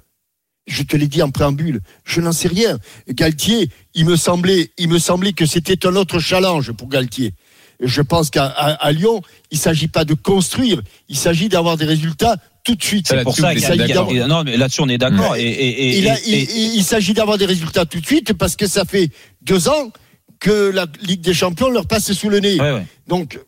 Je 0.68 0.84
te 0.84 0.98
l'ai 0.98 1.08
dit 1.08 1.22
en 1.22 1.32
préambule, 1.32 1.80
je 2.04 2.20
n'en 2.22 2.34
sais 2.34 2.50
rien. 2.50 2.78
Galtier, 3.10 3.70
il 3.94 4.06
me 4.06 4.16
semblait, 4.16 4.72
il 4.78 4.90
me 4.90 5.00
semblait 5.00 5.34
que 5.34 5.46
c'était 5.46 5.88
un 5.88 5.96
autre 5.96 6.20
challenge 6.20 6.72
pour 6.74 6.90
Galtier. 6.90 7.34
Je 7.80 8.02
pense 8.02 8.30
qu'à 8.30 8.78
Lyon, 8.92 9.22
il 9.52 9.58
s'agit 9.58 9.88
pas 9.88 10.04
de 10.04 10.14
construire, 10.14 10.82
il 11.10 11.18
s'agit 11.18 11.48
d'avoir 11.48 11.78
des 11.78 11.86
résultats 11.86 12.38
tout 12.64 12.76
de 12.76 12.84
suite. 12.84 13.08
C'est 13.08 13.24
pour 13.24 13.36
ça 13.36 13.56
qu'il 13.56 14.28
non, 14.28 14.44
mais 14.44 14.58
là-dessus 14.58 14.82
on 14.82 14.90
est 14.90 14.98
d'accord. 14.98 15.32
Ouais. 15.32 15.44
Et, 15.44 16.00
et, 16.00 16.08
et, 16.08 16.76
il, 16.76 16.84
s'agit 16.84 17.14
d'avoir 17.14 17.38
des 17.38 17.46
résultats 17.46 17.86
tout 17.86 18.02
de 18.02 18.06
suite 18.06 18.34
parce 18.34 18.56
que 18.56 18.68
ça 18.68 18.84
fait 18.84 19.10
deux 19.42 19.70
ans 19.70 19.92
que 20.40 20.72
la 20.72 20.86
Ligue 21.02 21.22
des 21.22 21.34
Champions 21.34 21.70
leur 21.70 21.88
passe 21.88 22.12
sous 22.12 22.30
le 22.30 22.40
nez. 22.40 22.60
ouais, 22.60 22.74
ouais. 22.74 22.86
Donc, 23.08 23.40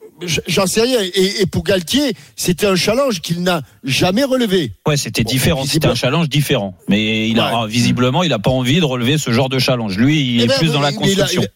j'en 0.48 0.66
sais 0.68 0.82
rien. 0.82 1.00
Et, 1.02 1.42
et 1.42 1.46
pour 1.46 1.64
Galtier, 1.64 2.14
c'était 2.36 2.66
un 2.68 2.76
challenge 2.76 3.22
qu'il 3.22 3.42
n'a 3.44 3.62
jamais 3.84 4.24
relevé. 4.24 4.72
Ouais, 4.88 4.98
c'était 4.98 5.24
Bon, 5.24 5.30
différent. 5.32 5.66
C'était 5.66 5.88
un 5.88 5.96
challenge 5.96 6.30
différent. 6.30 6.76
Mais 6.88 7.30
il 7.30 7.40
a 7.40 7.62
Ouais. 7.64 7.68
visiblement, 7.70 8.24
il 8.24 8.34
a 8.34 8.40
pas 8.40 8.50
envie 8.52 8.80
de 8.80 8.86
relever 8.86 9.18
ce 9.18 9.32
genre 9.32 9.50
de 9.50 9.60
challenge. 9.60 9.98
Lui, 9.98 10.36
il 10.36 10.42
Eh 10.42 10.44
est 10.44 10.48
ben, 10.48 10.58
plus 10.58 10.72
dans 10.74 10.82
la 10.82 10.92
mais 10.92 10.98
il 10.98 11.20
a- 11.22 11.24
construction. 11.24 11.42
il 11.42 11.46
a- 11.46 11.50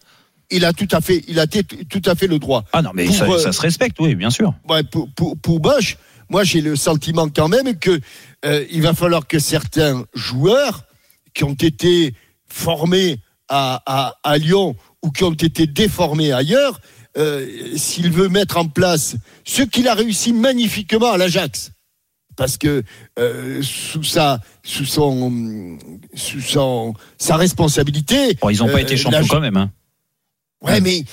Il 0.50 0.64
a 0.66 0.72
tout 0.74 0.88
à 0.92 1.00
fait, 1.00 1.24
il 1.26 1.38
a 1.40 1.46
tout 1.46 2.02
à 2.04 2.14
fait 2.14 2.26
le 2.26 2.38
droit. 2.38 2.64
Ah 2.74 2.82
non, 2.82 2.90
mais 2.94 3.06
pour, 3.06 3.14
ça, 3.16 3.24
euh, 3.24 3.38
ça 3.38 3.52
se 3.52 3.60
respecte, 3.62 3.96
oui, 3.98 4.14
bien 4.14 4.28
sûr. 4.30 4.54
Ouais, 4.68 4.82
pour, 4.82 5.08
pour, 5.16 5.36
pour 5.38 5.58
Bosch, 5.58 5.96
moi 6.28 6.44
j'ai 6.44 6.60
le 6.60 6.76
sentiment 6.76 7.28
quand 7.34 7.48
même 7.48 7.76
que 7.78 7.98
euh, 8.44 8.64
il 8.70 8.82
va 8.82 8.92
falloir 8.92 9.26
que 9.26 9.38
certains 9.38 10.04
joueurs 10.14 10.84
qui 11.32 11.44
ont 11.44 11.54
été 11.54 12.12
formés 12.46 13.20
à, 13.48 13.82
à, 13.86 14.14
à 14.22 14.38
Lyon 14.38 14.76
ou 15.02 15.10
qui 15.10 15.24
ont 15.24 15.32
été 15.32 15.66
déformés 15.66 16.32
ailleurs, 16.32 16.80
euh, 17.16 17.46
s'il 17.76 18.10
veut 18.10 18.28
mettre 18.28 18.56
en 18.56 18.66
place 18.66 19.16
ce 19.44 19.62
qu'il 19.62 19.88
a 19.88 19.94
réussi 19.94 20.32
magnifiquement 20.32 21.12
à 21.12 21.16
l'Ajax, 21.18 21.72
parce 22.36 22.56
que 22.58 22.82
euh, 23.18 23.60
sous 23.62 24.02
sa 24.02 24.40
sous 24.64 24.84
son 24.84 25.76
sous 26.14 26.40
son 26.40 26.94
sa 27.18 27.36
responsabilité, 27.36 28.36
Bon, 28.40 28.50
ils 28.50 28.58
n'ont 28.58 28.66
pas 28.68 28.74
euh, 28.74 28.78
été 28.78 28.96
champions 28.96 29.26
quand 29.28 29.40
même. 29.40 29.56
Hein. 29.56 29.70
ouais 30.62 30.80
mais 30.80 31.04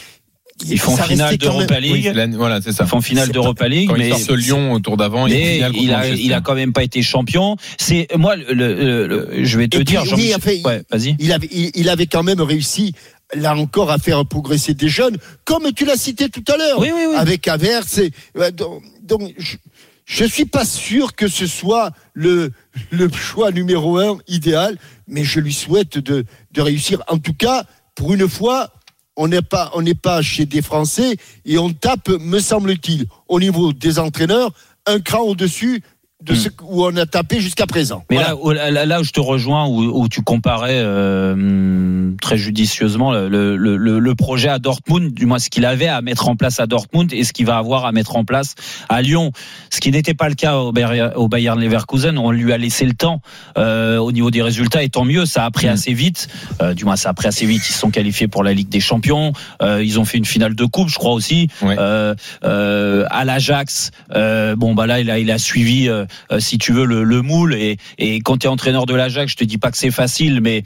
Ils 0.69 0.79
font 0.79 0.95
ça 0.95 1.03
finale 1.05 1.37
d'Europa 1.37 1.75
Oui, 1.81 1.89
League. 2.03 2.11
la- 2.13 2.27
Voilà, 2.27 2.61
c'est 2.61 2.71
ça. 2.71 2.83
Ils 2.85 2.89
font 2.89 3.01
finale 3.01 3.29
d'Europa 3.29 3.67
League, 3.67 3.89
Quand 3.89 3.97
mais 3.97 4.11
ce 4.17 4.31
Lyon 4.31 4.73
au 4.73 4.79
tour 4.79 4.95
d'avant, 4.97 5.25
il 5.27 5.33
il 5.35 5.63
a, 5.63 5.69
Manchester. 5.97 6.21
il 6.23 6.33
a 6.33 6.41
quand 6.41 6.53
même 6.55 6.71
pas 6.73 6.83
été 6.83 7.01
champion. 7.01 7.55
C'est 7.79 8.07
moi, 8.15 8.35
le, 8.35 8.53
le- 8.53 9.07
le- 9.07 9.43
je 9.43 9.57
vais 9.57 9.67
te 9.67 9.77
Et 9.79 9.83
dire, 9.83 10.03
puis, 10.03 10.13
oui, 10.13 10.33
enfin, 10.35 10.51
il- 10.51 10.65
ouais, 10.65 10.83
vas-y. 10.91 11.15
il 11.19 11.31
avait, 11.31 11.49
il, 11.51 11.71
il 11.75 11.89
avait 11.89 12.05
quand 12.07 12.21
même 12.23 12.41
réussi 12.41 12.93
là 13.33 13.55
encore, 13.55 13.91
à 13.91 13.97
faire 13.97 14.25
progresser 14.25 14.73
des 14.73 14.89
jeunes, 14.89 15.17
comme 15.45 15.71
tu 15.73 15.85
l'as 15.85 15.97
cité 15.97 16.29
tout 16.29 16.43
à 16.51 16.57
l'heure, 16.57 16.79
Oui, 16.79 16.91
oui, 16.93 17.05
oui. 17.09 17.15
avec 17.15 17.47
Averse. 17.47 17.97
et- 17.99 18.11
ouais, 18.35 18.51
donc, 18.51 18.83
donc, 19.01 19.33
je, 19.37 19.57
je 20.05 20.25
suis 20.25 20.45
pas 20.45 20.65
sûr 20.65 21.15
que 21.15 21.27
ce 21.27 21.47
soit 21.47 21.91
le, 22.13 22.51
le 22.91 23.11
choix 23.11 23.51
numéro 23.51 23.97
un 23.97 24.17
idéal, 24.27 24.77
mais 25.07 25.23
je 25.23 25.39
lui 25.39 25.53
souhaite 25.53 25.97
de, 25.97 26.25
de 26.51 26.61
réussir. 26.61 27.01
En 27.07 27.17
tout 27.17 27.33
cas, 27.33 27.63
pour 27.95 28.13
une 28.13 28.27
fois, 28.27 28.71
on 29.15 29.27
n'est 29.27 29.41
pas, 29.41 29.71
on 29.75 29.81
n'est 29.81 29.93
pas 29.95 30.21
chez 30.21 30.45
des 30.45 30.61
Français 30.61 31.15
et 31.45 31.57
on 31.57 31.71
tape, 31.71 32.09
me 32.09 32.39
semble-t-il, 32.39 33.05
au 33.27 33.39
niveau 33.39 33.71
des 33.73 33.99
entraîneurs, 33.99 34.51
un 34.85 34.99
cran 34.99 35.19
au-dessus 35.21 35.83
de 36.23 36.35
ce 36.35 36.49
où 36.63 36.85
on 36.85 36.95
a 36.97 37.05
tapé 37.05 37.39
jusqu'à 37.41 37.65
présent. 37.65 38.03
Mais 38.09 38.17
Voilà. 38.41 38.65
là, 38.65 38.71
là, 38.71 38.85
là 38.85 39.01
où 39.01 39.03
je 39.03 39.11
te 39.11 39.19
rejoins, 39.19 39.65
où, 39.67 39.81
où 40.01 40.07
tu 40.09 40.21
comparais 40.21 40.81
euh, 41.31 42.11
très 42.21 42.37
judicieusement 42.37 43.11
le, 43.13 43.27
le, 43.57 43.77
le, 43.77 43.99
le 43.99 44.15
projet 44.15 44.49
à 44.49 44.59
Dortmund, 44.59 45.13
du 45.13 45.25
moins 45.25 45.39
ce 45.39 45.49
qu'il 45.49 45.65
avait 45.65 45.87
à 45.87 46.01
mettre 46.01 46.29
en 46.29 46.35
place 46.35 46.59
à 46.59 46.67
Dortmund 46.67 47.11
et 47.13 47.23
ce 47.23 47.33
qu'il 47.33 47.45
va 47.45 47.57
avoir 47.57 47.85
à 47.85 47.91
mettre 47.91 48.15
en 48.15 48.23
place 48.25 48.55
à 48.89 49.01
Lyon, 49.01 49.31
ce 49.69 49.79
qui 49.79 49.91
n'était 49.91 50.13
pas 50.13 50.29
le 50.29 50.35
cas 50.35 50.57
au 50.57 50.71
Bayern, 50.71 51.11
au 51.15 51.27
Bayern 51.27 51.59
Leverkusen. 51.59 52.17
On 52.17 52.31
lui 52.31 52.51
a 52.53 52.57
laissé 52.57 52.85
le 52.85 52.93
temps 52.93 53.21
euh, 53.57 53.97
au 53.97 54.11
niveau 54.11 54.31
des 54.31 54.41
résultats, 54.41 54.83
et 54.83 54.89
tant 54.89 55.05
mieux. 55.05 55.25
Ça 55.25 55.45
a 55.45 55.51
pris 55.51 55.67
Mm. 55.67 55.69
assez 55.69 55.93
vite. 55.93 56.27
Euh, 56.61 56.73
du 56.73 56.85
moins, 56.85 56.95
ça 56.95 57.09
a 57.09 57.13
pris 57.13 57.27
assez 57.27 57.45
vite. 57.45 57.61
Ils 57.67 57.71
se 57.73 57.79
sont 57.79 57.91
qualifiés 57.91 58.27
pour 58.27 58.43
la 58.43 58.53
Ligue 58.53 58.69
des 58.69 58.79
Champions. 58.79 59.33
Euh, 59.61 59.83
ils 59.83 59.99
ont 59.99 60.05
fait 60.05 60.17
une 60.17 60.25
finale 60.25 60.55
de 60.55 60.65
coupe, 60.65 60.89
je 60.89 60.95
crois 60.95 61.13
aussi. 61.13 61.47
Euh, 61.63 62.15
euh, 62.43 63.05
à 63.09 63.25
l'Ajax, 63.25 63.91
euh, 64.15 64.55
bon 64.55 64.73
bah 64.75 64.87
là, 64.87 64.99
il 64.99 65.09
a, 65.09 65.19
il 65.19 65.31
a 65.31 65.37
suivi, 65.37 65.87
si 66.39 66.57
tu 66.57 66.73
veux, 66.73 66.85
le, 66.85 67.03
le 67.03 67.21
moule. 67.21 67.53
Et, 67.53 67.77
quand 68.23 68.37
tu 68.37 68.47
es 68.47 68.49
entraîneur 68.49 68.85
de 68.85 68.95
l'Ajax, 68.95 69.31
je 69.31 69.37
te 69.37 69.43
dis 69.43 69.57
pas 69.57 69.71
que 69.71 69.77
c'est 69.77 69.91
facile, 69.91 70.41
mais 70.41 70.63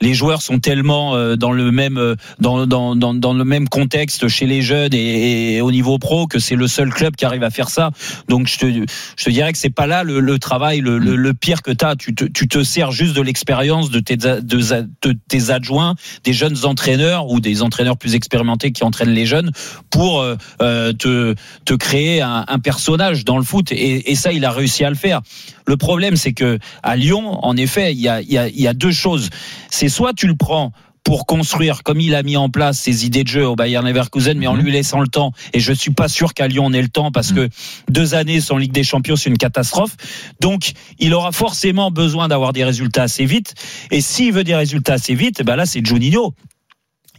les 0.00 0.14
joueurs 0.14 0.42
sont 0.42 0.58
tellement 0.58 1.14
euh, 1.14 1.36
dans 1.36 1.52
le 1.52 1.70
même 1.70 1.98
euh, 1.98 2.14
dans, 2.38 2.66
dans, 2.66 2.96
dans, 2.96 3.12
dans 3.12 3.34
le 3.34 3.44
même 3.44 3.68
contexte 3.68 4.28
chez 4.28 4.46
les 4.46 4.62
jeunes 4.62 4.94
et, 4.94 5.56
et 5.56 5.60
au 5.60 5.70
niveau 5.70 5.98
pro 5.98 6.26
que 6.26 6.38
c'est 6.38 6.56
le 6.56 6.68
seul 6.68 6.90
club 6.90 7.16
qui 7.16 7.24
arrive 7.24 7.42
à 7.42 7.50
faire 7.50 7.68
ça. 7.68 7.90
Donc 8.28 8.48
je 8.48 8.58
te 8.58 8.66
je 8.66 9.24
te 9.24 9.30
dirais 9.30 9.52
que 9.52 9.58
c'est 9.58 9.68
pas 9.70 9.86
là 9.86 10.02
le, 10.02 10.20
le 10.20 10.38
travail 10.38 10.80
le, 10.80 10.98
le, 10.98 11.16
le 11.16 11.34
pire 11.34 11.62
que 11.62 11.70
tu 11.70 11.84
as. 11.84 11.96
Tu 11.96 12.14
te, 12.14 12.24
tu 12.24 12.48
te 12.48 12.62
sers 12.64 12.92
juste 12.92 13.14
de 13.14 13.20
l'expérience 13.20 13.90
de 13.90 14.00
tes 14.00 14.16
de, 14.16 15.12
tes 15.28 15.50
adjoints, 15.50 15.94
des 16.24 16.32
jeunes 16.32 16.56
entraîneurs 16.64 17.28
ou 17.28 17.40
des 17.40 17.62
entraîneurs 17.62 17.98
plus 17.98 18.14
expérimentés 18.14 18.72
qui 18.72 18.84
entraînent 18.84 19.10
les 19.10 19.26
jeunes 19.26 19.50
pour 19.90 20.20
euh, 20.20 20.36
euh, 20.62 20.92
te 20.92 21.34
te 21.64 21.74
créer 21.74 22.22
un, 22.22 22.44
un 22.48 22.58
personnage 22.58 23.24
dans 23.26 23.36
le 23.36 23.44
foot 23.44 23.70
et, 23.70 24.10
et 24.10 24.14
ça 24.14 24.32
il 24.32 24.44
a 24.46 24.50
réussi 24.50 24.84
à 24.84 24.88
le 24.88 24.96
faire. 24.96 25.20
Le 25.66 25.76
problème 25.76 26.16
c'est 26.16 26.32
que 26.32 26.58
à 26.82 26.96
Lyon 26.96 27.44
en 27.44 27.56
effet 27.56 27.92
il 27.92 28.00
y 28.00 28.08
a 28.08 28.22
il 28.22 28.32
y 28.32 28.38
a, 28.38 28.48
il 28.48 28.60
y 28.60 28.66
a 28.66 28.72
deux 28.72 28.92
choses. 28.92 29.28
C'est 29.68 29.89
soit 29.90 30.14
tu 30.14 30.26
le 30.26 30.34
prends 30.36 30.72
pour 31.02 31.24
construire 31.24 31.82
comme 31.82 31.98
il 31.98 32.14
a 32.14 32.22
mis 32.22 32.36
en 32.36 32.50
place 32.50 32.78
ses 32.78 33.06
idées 33.06 33.24
de 33.24 33.28
jeu 33.28 33.46
au 33.48 33.56
Bayern 33.56 33.86
Leverkusen, 33.86 34.36
mais 34.38 34.46
en 34.46 34.54
Mhm. 34.54 34.62
lui 34.62 34.70
laissant 34.72 35.00
le 35.00 35.08
temps. 35.08 35.32
Et 35.54 35.58
je 35.60 35.72
suis 35.72 35.90
pas 35.92 36.08
sûr 36.08 36.34
qu'à 36.34 36.46
Lyon 36.46 36.64
on 36.66 36.72
ait 36.74 36.82
le 36.82 36.88
temps 36.88 37.10
parce 37.10 37.32
que 37.32 37.48
deux 37.88 38.14
années 38.14 38.40
sans 38.42 38.58
Ligue 38.58 38.72
des 38.72 38.84
Champions 38.84 39.16
c'est 39.16 39.30
une 39.30 39.38
catastrophe. 39.38 39.96
Donc 40.40 40.72
il 40.98 41.14
aura 41.14 41.32
forcément 41.32 41.90
besoin 41.90 42.28
d'avoir 42.28 42.52
des 42.52 42.64
résultats 42.64 43.04
assez 43.04 43.24
vite. 43.24 43.54
Et 43.90 44.02
s'il 44.02 44.32
veut 44.34 44.44
des 44.44 44.54
résultats 44.54 44.94
assez 44.94 45.14
vite, 45.14 45.42
ben 45.42 45.56
là 45.56 45.64
c'est 45.64 45.84
Juninho 45.84 46.34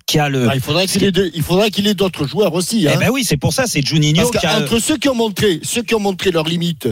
qui 0.06 0.20
a 0.20 0.30
le. 0.30 0.48
Ah, 0.50 0.56
il 0.56 0.62
faudrait 0.62 0.86
qu'il 0.88 1.04
ait, 1.04 1.12
de- 1.12 1.94
d'autres 1.94 2.28
joueurs 2.28 2.54
aussi. 2.54 2.84
Eh 2.86 2.90
hein. 2.90 2.98
ben 3.00 3.10
oui, 3.12 3.24
c'est 3.24 3.38
pour 3.38 3.52
ça 3.52 3.66
c'est 3.66 3.86
Juninho 3.86 4.30
Parce 4.30 4.32
qui 4.40 4.46
a. 4.46 4.60
qu'entre 4.60 4.78
ceux 4.80 4.98
qui 4.98 5.10
ont 5.10 5.16
montré, 5.16 5.60
ceux 5.64 5.82
qui 5.82 5.96
ont 5.96 6.00
montré 6.00 6.30
leurs 6.32 6.48
limites 6.48 6.88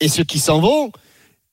et 0.00 0.08
ceux 0.08 0.24
qui 0.24 0.38
s'en 0.38 0.60
vont, 0.60 0.92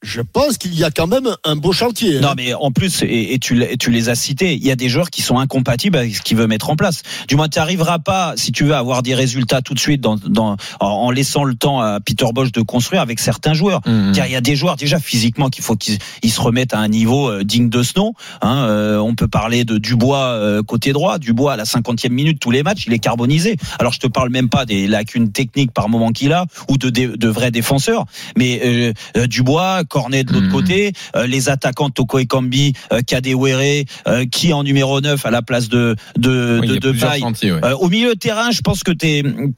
je 0.02 0.22
pense 0.22 0.58
qu'il 0.58 0.74
y 0.74 0.84
a 0.84 0.92
quand 0.92 1.08
même 1.08 1.30
un 1.44 1.56
beau 1.56 1.72
chantier. 1.72 2.18
hein. 2.18 2.22
Non, 2.22 2.34
mais 2.36 2.54
en 2.54 2.72
plus, 2.72 3.04
et, 3.04 3.34
et 3.34 3.40
tu, 3.40 3.56
les 3.56 4.10
as 4.10 4.16
cités, 4.16 4.54
il 4.56 4.64
y 4.66 4.72
a 4.72 4.76
des 4.76 4.90
joueurs 4.90 5.10
qui 5.10 5.22
sont 5.22 5.38
incompatibles 5.38 5.98
avec 5.98 6.16
ce 6.16 6.22
qu'il 6.22 6.38
veut 6.38 6.48
mettre 6.48 6.70
en 6.70 6.76
place. 6.76 7.04
Du 7.28 7.36
moins, 7.36 7.48
tu 7.50 7.60
n'arriveras 7.60 8.00
pas, 8.00 8.34
si 8.36 8.52
tu 8.52 8.64
veux, 8.64 8.74
à 8.74 8.80
avoir 8.80 9.04
des 9.04 9.14
résultats 9.14 9.62
tout 9.62 9.74
de 9.74 9.80
suite 9.80 10.02
dans, 10.02 10.16
dans, 10.18 10.58
en, 10.80 10.86
en 10.88 11.12
laissant 11.12 11.44
le 11.44 11.56
temps 11.56 11.80
à 11.82 12.00
Peter 12.00 12.26
Bosch 12.34 12.52
de 12.52 12.62
construire 12.62 13.02
avec 13.02 13.20
certains 13.20 13.54
joueurs. 13.54 13.82
Car 14.14 14.26
il 14.26 14.32
y 14.32 14.36
a 14.36 14.42
des 14.42 14.56
joueurs 14.56 14.76
déjà 14.76 15.00
physiquement 15.00 15.50
qu'il 15.50 15.64
faut 15.64 15.76
qu'ils 15.76 15.98
ils 16.24 16.32
se 16.32 16.42
remettent 16.42 16.74
à 16.74 16.80
un 16.80 16.88
niveau 16.88 17.30
euh, 17.30 17.44
digne 17.44 17.70
de 17.70 17.84
ce 17.84 17.94
nom. 17.98 18.14
Hein, 18.42 18.66
euh, 18.68 18.98
on 18.98 19.16
peut 19.16 19.28
parler 19.28 19.66
de 19.66 19.78
Dubois 19.78 20.26
euh, 20.26 20.64
côté 20.64 20.94
droit. 20.94 21.20
Dubois 21.20 21.54
à 21.54 21.58
la 21.58 21.64
50e 21.66 22.10
minute 22.10 22.40
tous 22.40 22.52
les 22.52 22.64
matchs, 22.64 22.86
il 22.88 22.94
est 22.94 23.00
carbonisé. 23.00 23.56
Alors 23.80 23.94
je 23.94 24.00
te 24.00 24.08
parle 24.08 24.30
même 24.30 24.50
pas 24.50 24.66
des 24.66 24.88
lacunes 24.88 25.32
techniques 25.32 25.72
par 25.74 25.90
moment 25.90 26.12
qu'il 26.12 26.34
a 26.34 26.46
ou 26.70 26.78
de, 26.78 26.90
de, 26.90 27.16
de 27.16 27.28
vrais 27.28 27.52
défenseurs, 27.52 28.06
mais 28.38 28.62
euh, 28.64 28.94
euh, 29.18 29.28
Dubois, 29.28 29.84
Cornet 29.92 30.24
de 30.24 30.32
l'autre 30.32 30.46
Mhm. 30.48 30.52
côté, 30.54 30.94
euh, 31.18 31.28
les 31.28 31.50
attaquants 31.50 31.90
Toko 31.90 32.18
et 32.20 32.26
Kambi, 32.26 32.72
euh, 32.94 33.02
Kadewere, 33.06 33.84
euh, 34.08 34.26
qui 34.26 34.54
en 34.54 34.64
numéro 34.64 35.02
9 35.02 35.26
à 35.26 35.32
la 35.32 35.42
place 35.42 35.68
de 35.68 35.96
de, 36.18 36.60
Oui, 36.62 36.68
de, 36.80 36.90
ouais. 36.92 37.60
Euh, 37.64 37.76
au 37.76 37.90
milieu 37.90 38.14
de 38.16 38.20
terrain, 38.20 38.52
je 38.52 38.62
pense 38.62 38.84
que 38.84 38.92
tu 38.92 39.08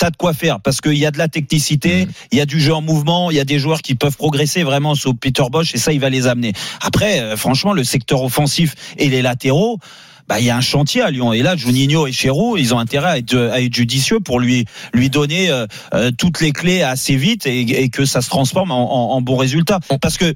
as 0.01 0.09
de 0.09 0.17
quoi 0.17 0.33
faire 0.33 0.59
parce 0.59 0.81
qu'il 0.81 0.97
y 0.97 1.05
a 1.05 1.11
de 1.11 1.17
la 1.19 1.27
technicité, 1.27 2.05
Mhm. 2.05 2.11
il 2.31 2.37
y 2.39 2.41
a 2.41 2.45
du 2.47 2.59
jeu 2.59 2.73
en 2.73 2.81
mouvement, 2.81 3.29
il 3.31 3.37
y 3.37 3.39
a 3.39 3.45
des 3.45 3.59
joueurs 3.59 3.81
qui 3.83 3.93
peuvent 3.95 4.17
progresser 4.17 4.63
vraiment 4.63 4.95
sous 4.95 5.13
Peter 5.13 5.43
Bosch 5.51 5.75
et 5.75 5.77
ça, 5.77 5.93
il 5.93 5.99
va 5.99 6.09
les 6.09 6.25
amener. 6.27 6.53
Après, 6.81 7.19
euh, 7.19 7.37
franchement, 7.37 7.73
le 7.73 7.83
secteur 7.83 8.23
offensif 8.23 8.73
et 8.97 9.09
les 9.09 9.21
latéraux. 9.21 9.77
Bah, 10.27 10.39
il 10.39 10.45
y 10.45 10.49
a 10.49 10.57
un 10.57 10.61
chantier 10.61 11.01
à 11.01 11.11
Lyon. 11.11 11.33
Et 11.33 11.41
là 11.41 11.55
Juninho 11.55 12.07
et 12.07 12.11
Chéroux 12.11 12.57
ils 12.57 12.73
ont 12.73 12.79
intérêt 12.79 13.09
à 13.09 13.17
être, 13.17 13.35
à 13.35 13.61
être 13.61 13.73
judicieux 13.73 14.19
pour 14.19 14.39
lui 14.39 14.65
lui 14.93 15.09
donner 15.09 15.49
euh, 15.49 15.65
euh, 15.93 16.11
toutes 16.17 16.41
les 16.41 16.51
clés 16.51 16.81
assez 16.81 17.15
vite 17.15 17.45
et, 17.45 17.61
et 17.61 17.89
que 17.89 18.05
ça 18.05 18.21
se 18.21 18.29
transforme 18.29 18.71
en, 18.71 19.11
en, 19.11 19.15
en 19.15 19.21
bons 19.21 19.37
résultats 19.37 19.79
parce 20.01 20.17
que 20.17 20.35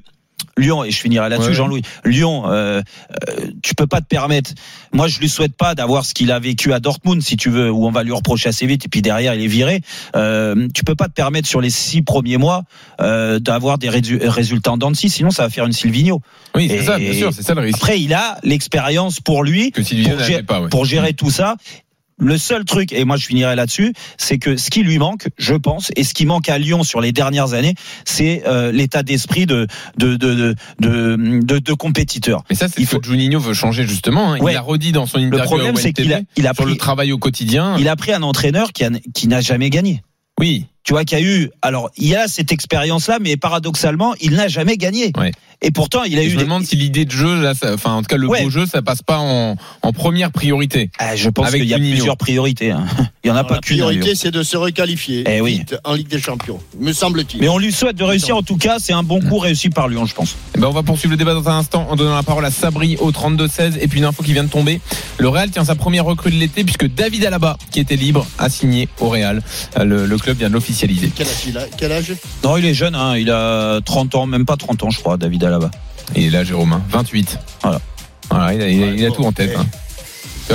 Lyon 0.58 0.84
et 0.84 0.90
je 0.90 0.98
finirai 0.98 1.28
là-dessus 1.28 1.48
Ouais. 1.50 1.54
Jean-Louis 1.54 1.82
Lyon 2.04 2.44
euh, 2.50 2.82
euh, 3.28 3.46
tu 3.62 3.74
peux 3.74 3.86
pas 3.86 4.00
te 4.00 4.06
permettre 4.06 4.50
moi 4.92 5.08
je 5.08 5.18
lui 5.20 5.28
souhaite 5.28 5.56
pas 5.56 5.74
d'avoir 5.74 6.04
ce 6.04 6.12
qu'il 6.14 6.30
a 6.32 6.38
vécu 6.38 6.72
à 6.72 6.80
Dortmund 6.80 7.22
si 7.22 7.36
tu 7.36 7.48
veux 7.50 7.70
où 7.70 7.86
on 7.86 7.90
va 7.90 8.02
lui 8.02 8.12
reprocher 8.12 8.48
assez 8.50 8.66
vite 8.66 8.84
et 8.84 8.88
puis 8.88 9.00
derrière 9.02 9.34
il 9.34 9.42
est 9.42 9.46
viré 9.46 9.80
euh, 10.16 10.68
tu 10.74 10.84
peux 10.84 10.94
pas 10.94 11.06
te 11.06 11.12
permettre 11.12 11.48
sur 11.48 11.60
les 11.60 11.70
six 11.70 12.02
premiers 12.02 12.36
mois 12.36 12.62
euh, 13.00 13.38
d'avoir 13.38 13.78
des 13.78 13.88
résu- 13.88 14.18
résultats 14.26 14.72
en 14.72 14.76
dents 14.76 14.92
sinon 14.94 15.30
ça 15.30 15.44
va 15.44 15.50
faire 15.50 15.64
une 15.66 15.72
Silvino 15.72 16.20
Oui, 16.54 16.68
c'est 16.68 16.82
ça, 16.82 16.98
bien 16.98 17.12
sûr, 17.12 17.32
c'est 17.32 17.42
ça 17.42 17.54
le 17.54 17.60
risque. 17.62 17.76
après 17.78 18.00
il 18.00 18.12
a 18.14 18.38
l'expérience 18.42 19.20
pour 19.20 19.44
lui 19.44 19.70
que 19.70 19.80
pour 19.80 20.18
gérer- 20.24 20.42
pas, 20.42 20.60
ouais. 20.60 20.68
pour 20.68 20.84
gérer 20.84 21.12
tout 21.12 21.30
ça. 21.30 21.56
Le 22.18 22.36
seul 22.36 22.64
truc, 22.64 22.92
et 22.92 23.04
moi 23.04 23.16
je 23.16 23.26
finirai 23.26 23.54
là-dessus, 23.54 23.92
c'est 24.16 24.38
que 24.38 24.56
ce 24.56 24.70
qui 24.70 24.82
lui 24.82 24.98
manque, 24.98 25.28
je 25.38 25.54
pense, 25.54 25.90
et 25.96 26.02
ce 26.04 26.14
qui 26.14 26.26
manque 26.26 26.48
à 26.48 26.58
Lyon 26.58 26.82
sur 26.82 27.00
les 27.00 27.12
dernières 27.12 27.52
années, 27.54 27.74
c'est 28.04 28.42
euh, 28.46 28.72
l'état 28.72 29.02
d'esprit 29.02 29.46
de 29.46 29.66
de 29.98 30.16
de 30.16 30.54
de, 30.80 31.58
de, 31.58 31.72
compétiteur. 31.74 32.42
Mais 32.50 32.56
ça, 32.56 32.66
c'est 32.68 32.80
ce 32.82 32.86
faut- 32.86 32.98
que 33.00 33.06
Juninho 33.06 33.38
veut 33.38 33.54
changer 33.54 33.86
justement. 33.86 34.32
hein. 34.32 34.38
Ouais. 34.40 34.52
Il 34.52 34.56
a 34.56 34.60
redit 34.62 34.92
dans 34.92 35.06
son 35.06 35.18
Le 35.18 35.24
interview 35.26 35.44
problème, 35.46 35.76
à 35.76 35.80
c'est 35.80 35.92
qu'il 35.92 36.12
a, 36.12 36.16
ONTV, 36.18 36.26
il 36.36 36.46
a 36.48 36.54
sur 36.54 36.64
le 36.64 36.70
pris, 36.72 36.78
travail 36.78 37.12
au 37.12 37.18
quotidien. 37.18 37.76
il 37.78 37.88
a 37.88 37.96
pris 37.96 38.12
un 38.12 38.22
entraîneur 38.22 38.72
qui 38.72 38.84
a, 38.84 38.90
qui 39.14 39.28
n'a 39.28 39.40
jamais 39.40 39.70
gagné. 39.70 40.02
Oui, 40.38 40.66
Tu 40.84 40.94
vois, 40.94 41.04
qu'il 41.04 41.18
y 41.18 41.20
a 41.20 41.24
eu, 41.24 41.50
alors 41.60 41.90
il 41.98 42.08
y 42.08 42.16
a 42.16 42.28
cette 42.28 42.50
expérience-là, 42.50 43.18
mais 43.20 43.36
paradoxalement, 43.36 44.14
il 44.22 44.32
n'a 44.32 44.48
jamais 44.48 44.78
gagné. 44.78 45.12
Ouais. 45.18 45.32
Et 45.60 45.70
pourtant, 45.70 46.04
il 46.04 46.18
a 46.18 46.22
eu. 46.22 46.28
je 46.30 46.34
me 46.34 46.38
des- 46.38 46.44
demande 46.44 46.64
si 46.64 46.76
l'idée 46.76 47.04
de 47.04 47.10
jeu, 47.10 47.42
là, 47.42 47.52
ça- 47.52 47.74
enfin 47.74 47.92
en 47.94 48.00
tout 48.00 48.06
cas 48.06 48.16
le 48.16 48.26
Ouais. 48.28 48.42
beau 48.44 48.48
jeu, 48.48 48.64
ça 48.64 48.80
passe 48.80 49.02
pas 49.02 49.18
en, 49.18 49.56
en 49.82 49.92
première 49.92 50.30
priorité. 50.30 50.90
Ah, 50.98 51.14
je 51.16 51.28
pense 51.28 51.48
Avec 51.48 51.60
qu'il 51.60 51.68
y 51.70 51.74
a 51.74 51.78
plusieurs 51.78 52.16
priorités. 52.16 52.70
hein. 52.70 52.86
Il 53.24 53.28
y 53.28 53.30
en 53.30 53.34
a 53.34 53.40
Alors, 53.40 53.48
pas 53.48 53.54
la 53.56 53.60
qu'une. 53.60 53.80
hein, 53.82 53.84
priorité, 53.88 54.14
c'est 54.14 54.30
de 54.30 54.42
se 54.42 54.56
requalifier 54.56 55.24
Eh 55.26 55.40
oui. 55.42 55.58
vite 55.58 55.76
en 55.84 55.92
Ligue 55.94 56.08
des 56.08 56.20
Champions, 56.20 56.60
me 56.80 56.92
semble-t-il. 56.94 57.40
Mais 57.40 57.48
on 57.48 57.58
lui 57.58 57.72
souhaite 57.72 57.96
de 57.96 58.04
réussir. 58.04 58.36
En 58.36 58.42
tout 58.42 58.56
cas, 58.56 58.76
c'est 58.78 58.92
un 58.94 59.02
bon 59.02 59.20
coup 59.20 59.36
réussi 59.38 59.68
par 59.68 59.88
Lyon, 59.88 60.06
je 60.06 60.14
pense. 60.14 60.36
Eh 60.56 60.60
ben, 60.60 60.68
on 60.68 60.72
va 60.72 60.82
poursuivre 60.84 61.10
le 61.10 61.18
débat 61.18 61.34
dans 61.34 61.46
un 61.50 61.58
instant 61.58 61.86
en 61.90 61.96
donnant 61.96 62.14
la 62.14 62.22
parole 62.22 62.44
à 62.46 62.50
Sabri 62.50 62.96
au 63.00 63.10
32-16 63.12 63.76
et 63.80 63.88
puis 63.88 63.98
une 63.98 64.06
info 64.06 64.22
qui 64.22 64.32
vient 64.32 64.44
de 64.44 64.48
tomber. 64.48 64.80
Le 65.18 65.28
Real 65.28 65.50
tient 65.50 65.64
sa 65.64 65.74
première 65.74 66.04
recrue 66.04 66.30
de 66.30 66.36
l'été 66.36 66.62
puisque 66.62 66.86
David 66.86 67.24
Alaba, 67.24 67.56
qui 67.72 67.80
était 67.80 67.96
libre, 67.96 68.24
a 68.38 68.48
signé 68.48 68.88
au 69.00 69.08
Real. 69.08 69.42
Le, 69.76 70.06
le 70.06 70.16
club 70.18 70.38
vient 70.38 70.48
de 70.48 70.54
l'officialiser. 70.54 71.10
Quel 71.14 71.26
âge 71.26 71.34
il 71.46 71.58
a? 71.58 71.62
Quel 71.76 71.90
âge? 71.92 72.14
Non, 72.44 72.56
il 72.56 72.64
est 72.64 72.74
jeune, 72.74 72.94
hein. 72.94 73.16
il 73.16 73.30
a 73.30 73.80
30 73.84 74.14
ans, 74.14 74.26
même 74.26 74.46
pas 74.46 74.56
30 74.56 74.84
ans, 74.84 74.90
je 74.90 75.00
crois, 75.00 75.16
David 75.16 75.42
Alaba. 75.44 75.70
Et 76.14 76.30
là, 76.30 76.44
Jérôme, 76.44 76.72
hein, 76.72 76.82
28. 76.90 77.38
Voilà. 77.62 77.80
Voilà, 78.30 78.54
il 78.54 78.62
a, 78.62 78.68
il 78.68 78.82
a- 78.82 78.86
Ouais, 78.86 78.94
il 78.96 79.04
a 79.04 79.08
bon, 79.08 79.14
tout 79.14 79.24
en 79.24 79.32
tête. 79.32 79.56
hein. 79.58 79.66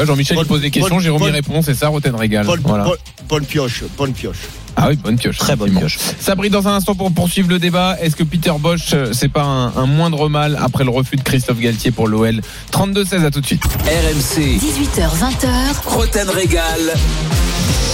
Jean-Michel 0.06 0.38
il 0.40 0.46
pose 0.48 0.62
des 0.62 0.72
questions, 0.72 0.96
bonne- 0.96 1.04
Jérôme 1.04 1.22
y 1.22 1.26
bonne- 1.26 1.34
répond, 1.36 1.62
c'est 1.62 1.76
ça, 1.76 1.90
Roten 1.90 2.16
régale. 2.16 2.46
bonne, 2.48 2.62
Voilà. 2.64 2.86
bonne- 2.86 2.98
bonne 3.28 3.46
pioche, 3.46 3.84
bonne 3.98 4.14
pioche. 4.14 4.38
Ah 4.76 4.88
oui, 4.90 4.96
bonne 4.96 5.18
pioche. 5.18 5.38
Très 5.38 5.56
bonne 5.56 5.74
pioche. 5.74 5.98
Sabri, 6.20 6.50
dans 6.50 6.68
un 6.68 6.74
instant 6.76 6.96
pour 6.96 7.12
poursuivre 7.12 7.50
le 7.50 7.60
débat, 7.60 7.98
est-ce 8.02 8.16
que 8.16 8.24
Peter 8.24 8.54
Bosch, 8.60 8.94
euh, 8.94 9.14
c'est 9.14 9.30
pas 9.30 9.44
un, 9.44 9.68
un 9.76 9.86
moindre 9.86 10.30
mal 10.30 10.58
après 10.62 10.84
le 10.84 10.90
refus 10.90 11.16
de 11.16 11.24
Christophe 11.24 11.60
Galtier 11.60 11.92
pour 11.92 12.08
l'OL 12.08 12.42
32-16, 12.72 13.26
à 13.26 13.32
tout 13.32 13.42
de 13.42 13.46
suite. 13.46 13.64
RMC, 13.86 14.58
18h20h, 14.60 15.88
Roten 15.88 16.30
Régal. 16.30 16.94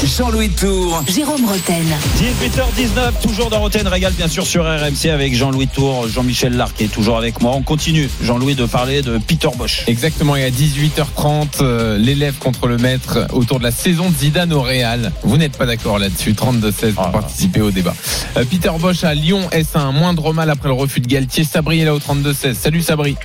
Jean-Louis 0.05 0.49
Tour. 0.49 1.03
Jérôme 1.13 1.45
Roten. 1.45 1.85
18h19, 2.17 3.21
toujours 3.21 3.49
dans 3.49 3.59
Roten 3.59 3.85
Régal, 3.85 4.13
bien 4.13 4.29
sûr, 4.29 4.47
sur 4.47 4.63
RMC 4.63 5.09
avec 5.11 5.35
Jean-Louis 5.35 5.67
Tour, 5.67 6.07
Jean-Michel 6.07 6.63
est 6.79 6.87
toujours 6.91 7.17
avec 7.17 7.41
moi. 7.41 7.51
On 7.53 7.63
continue, 7.63 8.09
Jean-Louis, 8.23 8.55
de 8.55 8.65
parler 8.65 9.01
de 9.01 9.17
Peter 9.17 9.49
Bosch. 9.57 9.83
Exactement, 9.87 10.37
et 10.37 10.45
à 10.45 10.51
18h30, 10.51 11.47
euh, 11.61 11.97
l'élève 11.97 12.35
contre 12.35 12.67
le 12.67 12.77
maître 12.77 13.27
autour 13.33 13.59
de 13.59 13.63
la 13.65 13.71
saison 13.71 14.09
de 14.09 14.15
Zidane 14.15 14.53
au 14.53 14.61
Real. 14.61 15.11
Vous 15.23 15.35
n'êtes 15.37 15.57
pas 15.57 15.65
d'accord 15.65 15.99
là-dessus, 15.99 16.33
32-16 16.71 16.95
pour 16.95 17.05
Ah. 17.07 17.11
participer 17.11 17.61
au 17.61 17.71
débat. 17.71 17.93
Euh, 18.37 18.43
Peter 18.49 18.69
Bosch 18.79 19.03
à 19.03 19.13
Lyon, 19.13 19.49
est-ce 19.51 19.77
un 19.77 19.91
moindre 19.91 20.33
mal 20.33 20.49
après 20.49 20.69
le 20.69 20.73
refus 20.75 20.99
de 20.99 21.07
Galtier? 21.07 21.43
Sabri 21.43 21.81
est 21.81 21.85
là 21.85 21.93
au 21.93 21.99
32-16. 21.99 22.53
Salut 22.53 22.81
Sabri, 22.81 23.15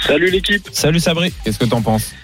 Salut 0.00 0.30
l'équipe. 0.30 0.62
Salut 0.72 1.00
Sabri. 1.00 1.32
qu'est-ce 1.44 1.58
que 1.58 1.64
t'en 1.64 1.82
penses? 1.82 2.14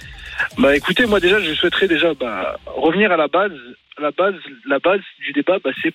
Bah 0.56 0.74
écoutez, 0.76 1.06
moi 1.06 1.20
déjà, 1.20 1.40
je 1.40 1.52
souhaiterais 1.54 1.88
déjà 1.88 2.14
bah, 2.14 2.58
revenir 2.66 3.10
à 3.12 3.16
la 3.16 3.28
base. 3.28 3.52
La 4.00 4.10
base, 4.12 4.34
la 4.66 4.78
base 4.78 5.00
du 5.24 5.32
débat, 5.32 5.58
bah, 5.62 5.70
c'est 5.82 5.92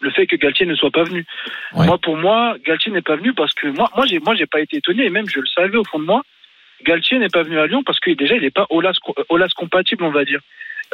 le 0.00 0.10
fait 0.10 0.26
que 0.26 0.34
Galtier 0.36 0.66
ne 0.66 0.74
soit 0.74 0.90
pas 0.90 1.04
venu. 1.04 1.24
Ouais. 1.74 1.86
Moi, 1.86 1.96
pour 1.98 2.16
moi, 2.16 2.56
Galtier 2.66 2.90
n'est 2.92 3.02
pas 3.02 3.14
venu 3.16 3.32
parce 3.34 3.54
que 3.54 3.68
moi, 3.68 3.88
moi, 3.96 4.04
j'ai, 4.06 4.18
moi, 4.18 4.34
j'ai 4.34 4.46
pas 4.46 4.60
été 4.60 4.78
étonné 4.78 5.04
et 5.06 5.10
même 5.10 5.28
je 5.28 5.38
le 5.40 5.46
savais 5.46 5.76
au 5.76 5.84
fond 5.84 5.98
de 6.00 6.04
moi. 6.04 6.22
Galtier 6.84 7.18
n'est 7.18 7.28
pas 7.28 7.42
venu 7.44 7.58
à 7.58 7.66
Lyon 7.66 7.82
parce 7.86 8.00
que 8.00 8.10
déjà, 8.10 8.34
il 8.34 8.42
n'est 8.42 8.50
pas 8.50 8.66
Olas, 8.70 8.92
Olas 9.28 9.48
compatible, 9.56 10.04
on 10.04 10.10
va 10.10 10.24
dire. 10.24 10.40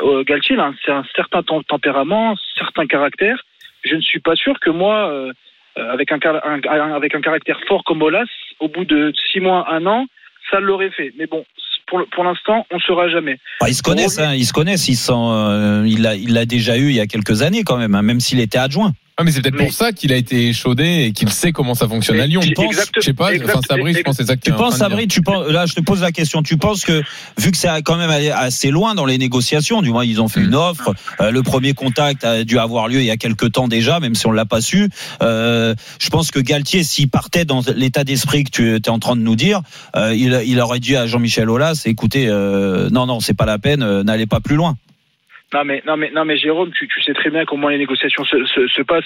Euh, 0.01 0.25
Galtier, 0.25 0.57
a 0.59 0.67
un, 0.67 0.75
c'est 0.85 0.93
un 0.93 1.05
certain 1.15 1.43
tem- 1.43 1.63
tempérament, 1.65 2.35
certain 2.57 2.87
caractère. 2.87 3.39
Je 3.85 3.95
ne 3.97 4.01
suis 4.01 4.21
pas 4.21 4.37
sûr 4.37 4.59
que 4.61 4.71
moi, 4.71 5.11
euh, 5.11 5.33
euh, 5.79 5.93
avec 5.93 6.13
un, 6.13 6.19
avec 6.19 7.15
un 7.15 7.21
caractère 7.21 7.59
fort 7.67 7.83
comme 7.85 8.03
Olas, 8.03 8.27
au 8.61 8.69
bout 8.69 8.85
de 8.85 9.13
six 9.31 9.41
mois, 9.41 9.67
un 9.73 9.87
an, 9.87 10.07
ça 10.51 10.61
l'aurait 10.61 10.91
fait. 10.91 11.13
Mais 11.19 11.27
bon, 11.27 11.45
pour, 11.87 12.25
l'instant, 12.25 12.67
on 12.71 12.77
ne 12.77 12.81
saura 12.81 13.09
jamais. 13.09 13.39
Bah, 13.61 13.69
ils 13.69 13.75
se 13.75 13.83
connaissent, 13.83 14.19
hein, 14.19 14.35
ils 14.35 14.45
se 14.45 14.53
connaissent. 14.53 14.89
Ils 14.89 14.97
sont, 14.97 15.33
euh, 15.33 15.85
il 15.87 16.03
l'a, 16.03 16.15
il 16.15 16.33
l'a 16.33 16.47
déjà 16.47 16.77
eu 16.77 16.89
il 16.89 16.95
y 16.95 17.01
a 17.01 17.07
quelques 17.07 17.43
années 17.43 17.65
quand 17.65 17.77
même, 17.77 17.95
hein, 17.95 18.03
même 18.03 18.21
s'il 18.21 18.41
était 18.41 18.59
adjoint. 18.59 18.93
Ah, 19.19 19.25
mais 19.25 19.31
c'est 19.31 19.42
peut-être 19.42 19.54
Mais- 19.59 19.64
pour 19.66 19.75
ça 19.75 19.92
qu'il 19.92 20.11
a 20.12 20.16
été 20.16 20.49
échaudé 20.49 21.04
et 21.04 21.12
qu'il 21.12 21.31
sait 21.31 21.52
comment 21.52 21.75
ça 21.75 21.87
fonctionne 21.87 22.19
à 22.19 22.26
Lyon. 22.26 22.40
Mais- 22.42 22.49
Je 22.49 22.54
pense, 22.54 22.64
exact- 22.64 22.92
je 22.97 23.00
sais 23.02 23.12
pas, 23.12 23.35
exact- 23.35 23.50
enfin 23.50 23.61
Sabri, 23.69 23.92
je 23.92 24.00
pense 24.00 24.16
que 24.16 24.23
c'est 24.23 24.26
ça 24.28 24.37
que 24.37 24.40
Tu 24.40 24.50
es 24.50 24.54
en 24.54 24.57
penses. 24.57 24.76
Sabri, 24.78 25.07
tu 25.07 25.21
penses, 25.21 25.47
là, 25.49 25.66
je 25.66 25.75
te 25.75 25.81
pose 25.83 26.00
la 26.00 26.12
question. 26.12 26.42
Tu 26.42 26.57
penses 26.57 26.85
que, 26.85 27.02
vu 27.38 27.50
que 27.50 27.59
c'est 27.59 27.69
quand 27.83 27.97
même 27.97 28.09
allé 28.11 28.31
assez 28.31 28.71
loin 28.71 28.95
dans 28.95 29.04
les 29.04 29.19
négociations, 29.19 29.83
du 29.83 29.90
moins, 29.90 30.04
ils 30.04 30.21
ont 30.23 30.28
fait 30.28 30.40
une 30.40 30.54
offre, 30.54 30.95
euh, 31.21 31.31
le 31.31 31.42
premier 31.42 31.75
contact 31.75 32.25
a 32.25 32.42
dû 32.45 32.59
avoir 32.59 32.88
lieu 32.88 33.00
il 33.00 33.04
y 33.07 33.11
a 33.11 33.19
quelques 33.19 33.52
temps 33.52 33.69
déjà, 33.69 34.00
même 34.00 34.14
si 34.14 34.26
on 34.26 34.33
l'a 34.33 34.47
pas 34.47 34.62
su. 34.62 34.88
Euh, 35.23 35.75
je 35.99 36.09
pense 36.09 36.31
que 36.31 36.40
Galtier, 36.40 36.83
s'il 36.83 37.11
partait 37.11 37.45
dans 37.45 37.61
l'état 37.76 38.04
d'esprit 38.04 38.45
que 38.45 38.50
tu 38.50 38.75
es 38.75 38.88
en 38.88 38.99
train 38.99 39.14
de 39.16 39.21
nous 39.21 39.37
dire, 39.37 39.61
euh, 39.95 40.14
il, 40.14 40.40
il 40.47 40.59
aurait 40.59 40.81
dit 40.81 40.97
à 40.97 41.07
Jean-Michel 41.07 41.50
Aulas, 41.50 41.83
écoutez, 41.85 42.28
euh, 42.28 42.88
non, 42.90 43.04
non, 43.07 43.21
c'est 43.21 43.35
pas 43.35 43.47
la 43.47 43.59
peine, 43.59 43.83
euh, 43.83 44.02
n'allez 44.02 44.26
pas 44.26 44.40
plus 44.40 44.57
loin. 44.57 44.76
Non 45.54 45.64
mais 45.64 45.82
non 45.87 45.97
mais 45.97 46.11
non 46.11 46.25
mais 46.25 46.37
Jérôme, 46.38 46.71
tu, 46.73 46.88
tu 46.88 47.02
sais 47.02 47.12
très 47.14 47.30
bien 47.30 47.44
comment 47.44 47.68
les 47.68 47.78
négociations 47.78 48.25
se, 48.25 48.44
se, 48.47 48.66
se 48.68 48.82
passent. 48.82 49.04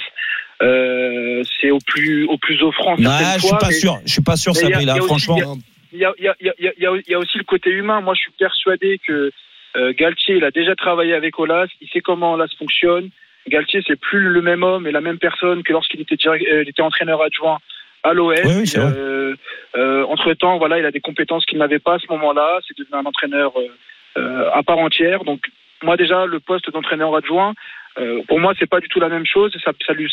Euh, 0.63 1.43
c'est 1.61 1.71
au 1.71 1.79
plus 1.87 2.25
au 2.27 2.39
plus 2.39 2.63
offrant. 2.63 2.97
Certaines 2.97 3.27
je 3.35 3.39
suis 3.41 3.49
fois, 3.49 3.59
pas 3.59 3.67
mais- 3.69 3.73
sûr. 3.73 3.99
Je 4.07 4.13
suis 4.13 4.23
pas 4.23 4.37
sûr, 4.37 4.53
mais 4.55 4.61
il 4.61 4.63
y 4.63 4.73
a- 4.73 4.79
Sabri, 4.79 4.85
il 4.85 4.87
y 4.87 4.91
a 4.91 4.95
là, 4.95 4.99
aussi- 5.01 5.07
franchement. 5.09 5.57
il 5.93 5.99
y 5.99 6.05
a, 6.05 6.13
y, 6.19 6.51
y, 6.79 7.13
y, 7.13 7.15
aussi 7.17 7.39
le 7.39 7.45
côté 7.45 7.71
humain. 7.71 8.01
Moi, 8.01 8.15
je 8.15 8.21
suis 8.21 8.33
persuadé 8.39 8.99
que 9.07 9.31
euh, 9.77 9.93
Galtier, 9.99 10.37
il 10.37 10.45
a 10.45 10.51
déjà 10.51 10.75
travaillé 10.75 11.15
avec 11.15 11.39
Olas, 11.39 11.67
il 11.81 11.89
sait 11.89 12.01
comment 12.01 12.33
Olas 12.35 12.49
fonctionne. 12.59 13.11
Galtier, 13.49 13.83
c'est 13.87 13.99
plus 14.01 14.21
le 14.31 14.41
même 14.41 14.63
homme 14.63 14.87
et 14.87 14.93
la 14.93 15.01
même 15.01 15.19
personne 15.19 15.63
que 15.63 15.73
lorsqu'il 15.73 16.01
était, 16.01 16.17
euh, 16.27 16.65
était 16.67 16.83
entraîneur 16.83 17.23
adjoint 17.23 17.59
à 18.03 18.13
l'OM. 18.15 18.33
Oui, 18.45 18.53
oui. 18.61 18.73
Euh, 19.77 20.05
entre 20.05 20.33
temps, 20.35 20.59
voilà, 20.59 20.79
il 20.79 20.87
a 20.87 20.91
des 20.91 21.01
compétences 21.01 21.45
qu'il 21.45 21.59
n'avait 21.59 21.79
pas 21.79 21.95
à 21.95 21.99
ce 21.99 22.07
moment-là. 22.11 22.61
C'est 22.67 22.77
devenu 22.79 22.95
un 22.95 23.05
entraîneur 23.05 23.53
à 24.17 24.63
part 24.63 24.79
entière. 24.79 25.25
Donc, 25.25 25.41
moi 25.83 25.97
déjà, 25.97 26.27
le 26.27 26.41
poste 26.41 26.71
d'entraîneur 26.71 27.15
adjoint, 27.15 27.55
euh, 27.99 28.23
pour 28.29 28.41
moi, 28.41 28.53
c'est 28.59 28.69
pas 28.69 28.81
du 28.81 28.89
tout 28.89 29.01
la 29.01 29.09
même 29.09 29.27
chose. 29.27 29.53
Et 29.55 29.59
ça, 29.61 29.73
ça 29.87 29.93
lui, 29.93 30.13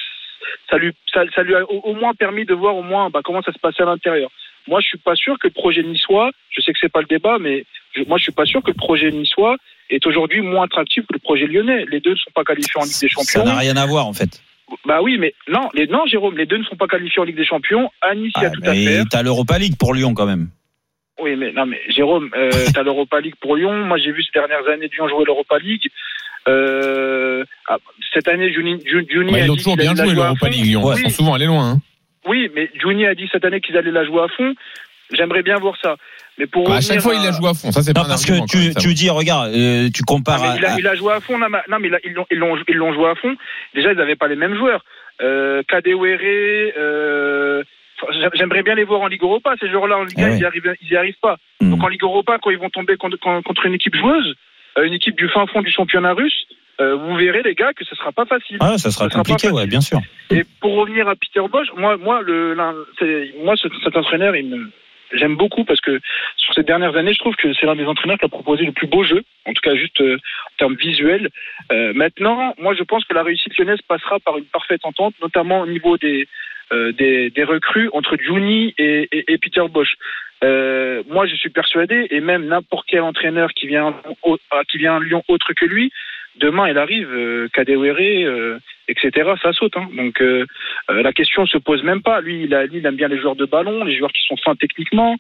ça 0.70 0.78
lui, 0.78 0.92
ça, 1.14 1.24
ça 1.36 1.44
lui 1.44 1.56
a 1.56 1.64
au, 1.64 1.80
au 1.82 1.94
moins 1.96 2.14
permis 2.14 2.46
de 2.46 2.54
voir 2.54 2.76
au 2.76 2.84
moins 2.84 3.10
bah, 3.10 3.22
comment 3.24 3.42
ça 3.42 3.52
se 3.54 3.60
passait 3.60 3.84
à 3.84 3.86
l'intérieur. 3.86 4.30
Moi, 4.68 4.80
je 4.80 4.88
suis 4.88 4.98
pas 4.98 5.16
sûr 5.16 5.38
que 5.40 5.48
le 5.48 5.54
projet 5.54 5.84
niçois, 5.84 6.32
je 6.50 6.62
sais 6.62 6.72
que 6.72 6.80
c'est 6.82 6.92
pas 6.92 7.02
le 7.02 7.08
débat, 7.08 7.38
mais 7.40 7.66
je- 7.96 8.04
moi, 8.08 8.18
je 8.18 8.24
suis 8.24 8.32
pas 8.32 8.46
sûr 8.46 8.62
que 8.62 8.70
le 8.72 8.76
projet 8.76 9.12
niçois 9.12 9.58
est 9.90 10.06
aujourd'hui 10.08 10.42
moins 10.42 10.64
attractif 10.66 11.04
que 11.06 11.14
le 11.14 11.20
projet 11.20 11.46
lyonnais. 11.48 11.86
Les 11.92 12.00
deux 12.00 12.12
ne 12.12 12.16
sont 12.16 12.32
pas 12.34 12.46
qualifiés 12.46 12.80
en 12.82 12.84
Ligue 12.86 12.94
des 13.02 13.10
Ça 13.10 13.22
Champions. 13.22 13.46
n'a 13.46 13.58
rien 13.60 13.76
à 13.76 13.86
voir, 13.86 14.08
en 14.08 14.14
fait. 14.14 14.42
Bah 14.86 15.02
oui, 15.02 15.18
mais 15.20 15.34
non, 15.50 15.70
les, 15.74 15.88
non, 15.88 16.06
Jérôme, 16.06 16.38
les 16.38 16.46
deux 16.46 16.58
ne 16.58 16.64
sont 16.64 16.78
pas 16.78 16.88
qualifiés 16.88 17.22
en 17.22 17.26
Ligue 17.26 17.36
des 17.36 17.46
Champions. 17.46 17.92
À 18.02 18.16
Nice, 18.16 18.32
il 18.38 18.42
y 18.42 18.46
a 18.46 18.50
Ah, 18.50 18.52
tout 18.52 18.62
à 18.70 18.74
faire. 18.74 19.04
t'as 19.12 19.22
l'Europa 19.22 19.58
League 19.60 19.76
pour 19.78 19.94
Lyon, 19.94 20.14
quand 20.14 20.26
même. 20.26 20.48
Oui, 21.22 21.36
mais 21.36 21.52
non, 21.52 21.66
mais 21.66 21.80
Jérôme, 21.90 22.30
euh, 22.36 22.50
t'as 22.74 22.84
l'Europa 22.84 23.20
League 23.22 23.36
pour 23.42 23.56
Lyon. 23.56 23.74
Moi, 23.86 23.98
j'ai 23.98 24.12
vu 24.12 24.24
ces 24.24 24.32
dernières 24.34 24.68
années 24.68 24.90
Lyon 24.92 25.08
jouer 25.08 25.24
l'Europa 25.26 25.58
League. 25.60 25.88
Euh, 26.48 27.44
ah, 27.70 27.78
cette 28.14 28.28
année, 28.28 28.52
Juni, 28.52 28.82
Ju- 28.86 29.06
Juni 29.10 29.32
Bah, 29.32 29.38
a 29.38 29.42
ils 29.42 29.48
l'ont 29.48 29.54
dit 29.54 29.60
toujours 29.60 29.78
bien 29.78 29.96
joué 29.96 30.14
l'Europa. 30.14 30.50
League 30.50 30.66
Lyon. 30.66 30.82
Oui, 30.84 30.96
Ils 30.98 31.04
sont 31.12 31.18
souvent 31.18 31.34
allés 31.36 31.46
loin. 31.46 31.72
Hein. 31.72 31.78
oui, 32.28 32.50
mais 32.56 32.70
Juni 32.82 33.06
a 33.06 33.16
dit 33.16 33.30
cette 33.32 33.46
année 33.46 33.62
qu'ils 33.62 33.78
allaient 33.78 33.92
la 33.92 34.06
jouer 34.06 34.22
à 34.24 34.28
fond. 34.28 34.54
J'aimerais 35.14 35.44
bien 35.44 35.56
voir 35.58 35.76
ça. 35.82 35.96
Mais 36.40 36.48
pour 36.48 36.68
Bah, 36.68 36.78
à 36.78 36.82
chaque 36.82 37.00
fois, 37.02 37.14
il 37.14 37.22
à- 37.22 37.26
la 37.26 37.32
joue 37.32 37.46
à 37.48 37.54
fond. 37.54 37.72
Ça, 37.72 37.82
c'est 37.84 37.96
Non, 37.96 38.02
pas 38.02 38.08
parce 38.10 38.26
que 38.26 38.46
tu, 38.50 38.58
même, 38.58 38.74
tu 38.76 38.94
dis, 38.96 39.10
regarde, 39.10 39.54
euh, 39.54 39.90
tu 39.94 40.02
compares 40.04 40.42
mais 40.42 40.48
à, 40.48 40.56
il, 40.58 40.66
a, 40.66 40.74
à- 40.74 40.80
il 40.80 40.88
a 40.88 40.96
joué 40.96 41.14
à 41.14 41.20
fond. 41.20 41.38
Non, 41.38 41.48
mais, 41.50 41.60
non, 41.70 41.78
ils 42.04 42.12
l'ont, 42.14 42.26
ils 42.32 42.38
l'ont, 42.40 42.58
ils 42.68 42.76
l'ont 42.76 42.94
joué 42.94 43.08
à 43.10 43.16
fond. 43.16 43.36
Déjà, 43.76 43.92
ils 43.92 43.98
n'avaient 43.98 44.16
pas 44.16 44.28
les 44.28 44.36
mêmes 44.36 44.56
joueurs. 44.56 44.84
Euh, 45.22 45.62
Kadewere, 45.68 46.74
euh, 46.78 47.64
j'aimerais 48.36 48.64
bien 48.64 48.76
les 48.76 48.84
voir 48.84 49.02
en 49.02 49.08
Ligue 49.08 49.24
Europa. 49.24 49.54
Ces 49.60 49.70
joueurs-là 49.70 49.98
en 49.98 50.04
Ligue 50.04 50.18
Ah 50.20 50.26
1, 50.26 50.30
ouais. 50.32 50.38
ils 50.82 50.90
n'y 50.90 50.96
arrivent, 50.96 51.14
pas. 51.22 51.38
Hmm. 51.62 51.72
Donc 51.72 51.84
en 51.84 51.88
Ligue 51.88 52.04
Europa, 52.04 52.38
quand 52.42 52.50
ils 52.52 52.58
vont 52.58 52.70
tomber 52.70 52.96
contre, 52.98 53.66
une 53.66 53.74
équipe 53.74 53.96
joueuse, 53.96 54.36
euh, 54.78 54.84
une 54.84 54.94
équipe 54.94 55.16
du 55.18 55.28
fin 55.30 55.46
fond 55.48 55.62
du 55.62 55.72
championnat 55.72 56.14
russe, 56.14 56.46
euh, 56.82 56.96
vous 56.96 57.16
verrez 57.16 57.44
les 57.44 57.54
gars 57.54 57.72
que 57.74 57.86
ce 57.86 57.96
sera 57.96 58.12
pas 58.12 58.26
facile. 58.26 58.58
Ah, 58.60 58.78
ça 58.78 58.90
sera 58.90 59.06
Ça 59.06 59.10
sera 59.12 59.24
compliqué, 59.24 59.50
ouais, 59.52 59.68
bien 59.68 59.82
sûr. 59.82 60.00
Et 60.32 60.44
pour 60.60 60.74
revenir 60.76 61.08
à 61.08 61.16
Peter 61.16 61.42
Bosch, 61.52 61.68
moi, 61.78 61.98
moi, 61.98 62.22
le, 62.22 62.56
moi, 63.44 63.56
ce- 63.56 63.68
cet 63.84 63.96
entraîneur, 63.96 64.36
il 64.36 64.48
me, 64.50 64.72
j'aime 65.14 65.36
beaucoup 65.36 65.64
parce 65.66 65.80
que 65.82 66.00
sur 66.38 66.54
ces 66.56 66.64
dernières 66.64 66.96
années, 66.96 67.14
je 67.14 67.20
trouve 67.20 67.36
que 67.36 67.54
c'est 67.54 67.68
l'un 67.68 67.76
des 67.76 67.86
entraîneurs 67.86 68.18
qui 68.18 68.26
a 68.26 68.30
proposé 68.30 68.66
le 68.66 68.72
plus 68.72 68.88
beau 68.88 69.04
jeu, 69.04 69.22
en 69.46 69.54
tout 69.54 69.62
cas 69.62 69.76
juste 69.76 70.02
euh, 70.02 70.16
en 70.16 70.56
termes 70.58 70.76
visuels. 70.76 71.30
Euh, 71.72 71.94
maintenant, 71.94 72.56
moi, 72.58 72.74
je 72.74 72.82
pense 72.84 73.06
que 73.06 73.14
la 73.14 73.22
réussite 73.24 73.56
lyonnaise 73.60 73.82
passera 73.88 74.20
par 74.20 74.38
une 74.40 74.46
parfaite 74.46 74.82
entente, 74.84 75.14
notamment 75.22 75.62
au 75.62 75.68
niveau 75.68 75.98
des 75.98 76.28
des, 76.72 77.30
des 77.30 77.44
recrues 77.44 77.90
entre 77.94 78.16
Juni 78.18 78.74
et, 78.78 79.08
et, 79.12 79.34
et 79.34 79.38
Peter 79.38 79.64
Bosch. 79.70 79.94
Euh, 80.44 81.04
moi, 81.10 81.26
je 81.26 81.36
suis 81.36 81.50
persuadé, 81.50 82.08
et 82.10 82.20
même 82.20 82.46
n'importe 82.48 82.86
quel 82.90 83.02
entraîneur 83.02 83.52
qui 83.54 83.68
vient 83.68 83.96
à- 84.52 84.64
qui 84.66 84.78
vient 84.78 84.98
à 84.98 85.00
Lyon 85.00 85.24
autre 85.28 85.54
que 85.54 85.66
lui, 85.66 85.92
demain, 86.36 86.68
il 86.70 86.78
arrive, 86.78 87.10
euh, 87.14 87.48
Kadewere, 87.54 88.26
euh, 88.28 88.60
etc. 88.90 89.34
Ça 89.42 89.54
saute. 89.54 89.78
Hein. 89.78 89.88
Donc 89.96 90.20
euh, 90.22 90.46
euh, 90.90 91.02
la 91.02 91.14
question 91.14 91.46
se 91.46 91.58
pose 91.58 91.84
même 91.84 92.02
pas. 92.02 92.20
Lui, 92.22 92.44
il, 92.44 92.54
a, 92.54 92.66
lui, 92.66 92.80
il 92.80 92.86
aime 92.86 92.96
bien 92.98 93.08
les 93.08 93.20
joueurs 93.20 93.36
de 93.38 93.46
ballon, 93.46 93.84
les 93.86 93.96
joueurs 93.98 94.12
qui 94.12 94.24
sont 94.28 94.36
fins 94.38 94.56
techniquement. 94.56 95.16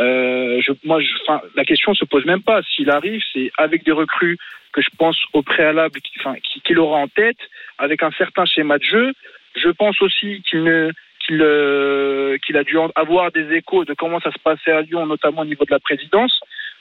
Euh, 0.00 0.60
je, 0.62 0.72
moi, 0.84 1.00
je, 1.00 1.08
enfin, 1.22 1.42
la 1.54 1.64
question 1.64 1.92
se 1.94 2.06
pose 2.06 2.24
même 2.24 2.42
pas. 2.42 2.62
S'il 2.62 2.88
arrive, 2.90 3.20
c'est 3.32 3.50
avec 3.58 3.84
des 3.84 3.92
recrues 3.92 4.38
que 4.72 4.80
je 4.80 4.88
pense 4.96 5.22
au 5.34 5.42
préalable, 5.42 6.00
qui- 6.00 6.14
enfin, 6.20 6.34
qui- 6.42 6.62
qu'il 6.62 6.78
aura 6.78 6.96
en 6.98 7.08
tête, 7.08 7.36
avec 7.76 8.02
un 8.02 8.10
certain 8.12 8.46
schéma 8.46 8.78
de 8.78 8.84
jeu. 8.84 9.12
Je 9.54 9.68
pense 9.68 10.00
aussi 10.02 10.42
qu'il 10.48 10.64
ne 10.64 10.90
qu'il 11.26 11.40
euh, 11.40 12.36
qu'il 12.44 12.56
a 12.56 12.64
dû 12.64 12.76
avoir 12.94 13.30
des 13.30 13.52
échos 13.54 13.84
de 13.84 13.94
comment 13.94 14.20
ça 14.20 14.32
se 14.32 14.38
passait 14.38 14.72
à 14.72 14.82
Lyon, 14.82 15.06
notamment 15.06 15.42
au 15.42 15.44
niveau 15.44 15.64
de 15.64 15.70
la 15.70 15.78
présidence. 15.78 16.40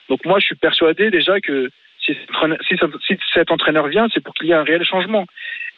Donc 0.09 0.25
moi, 0.25 0.39
je 0.39 0.45
suis 0.45 0.55
persuadé 0.55 1.11
déjà 1.11 1.39
que 1.39 1.69
si 2.03 2.17
cet 3.33 3.51
entraîneur 3.51 3.87
vient, 3.87 4.07
c'est 4.13 4.23
pour 4.23 4.33
qu'il 4.33 4.47
y 4.47 4.51
ait 4.51 4.55
un 4.55 4.63
réel 4.63 4.83
changement. 4.83 5.25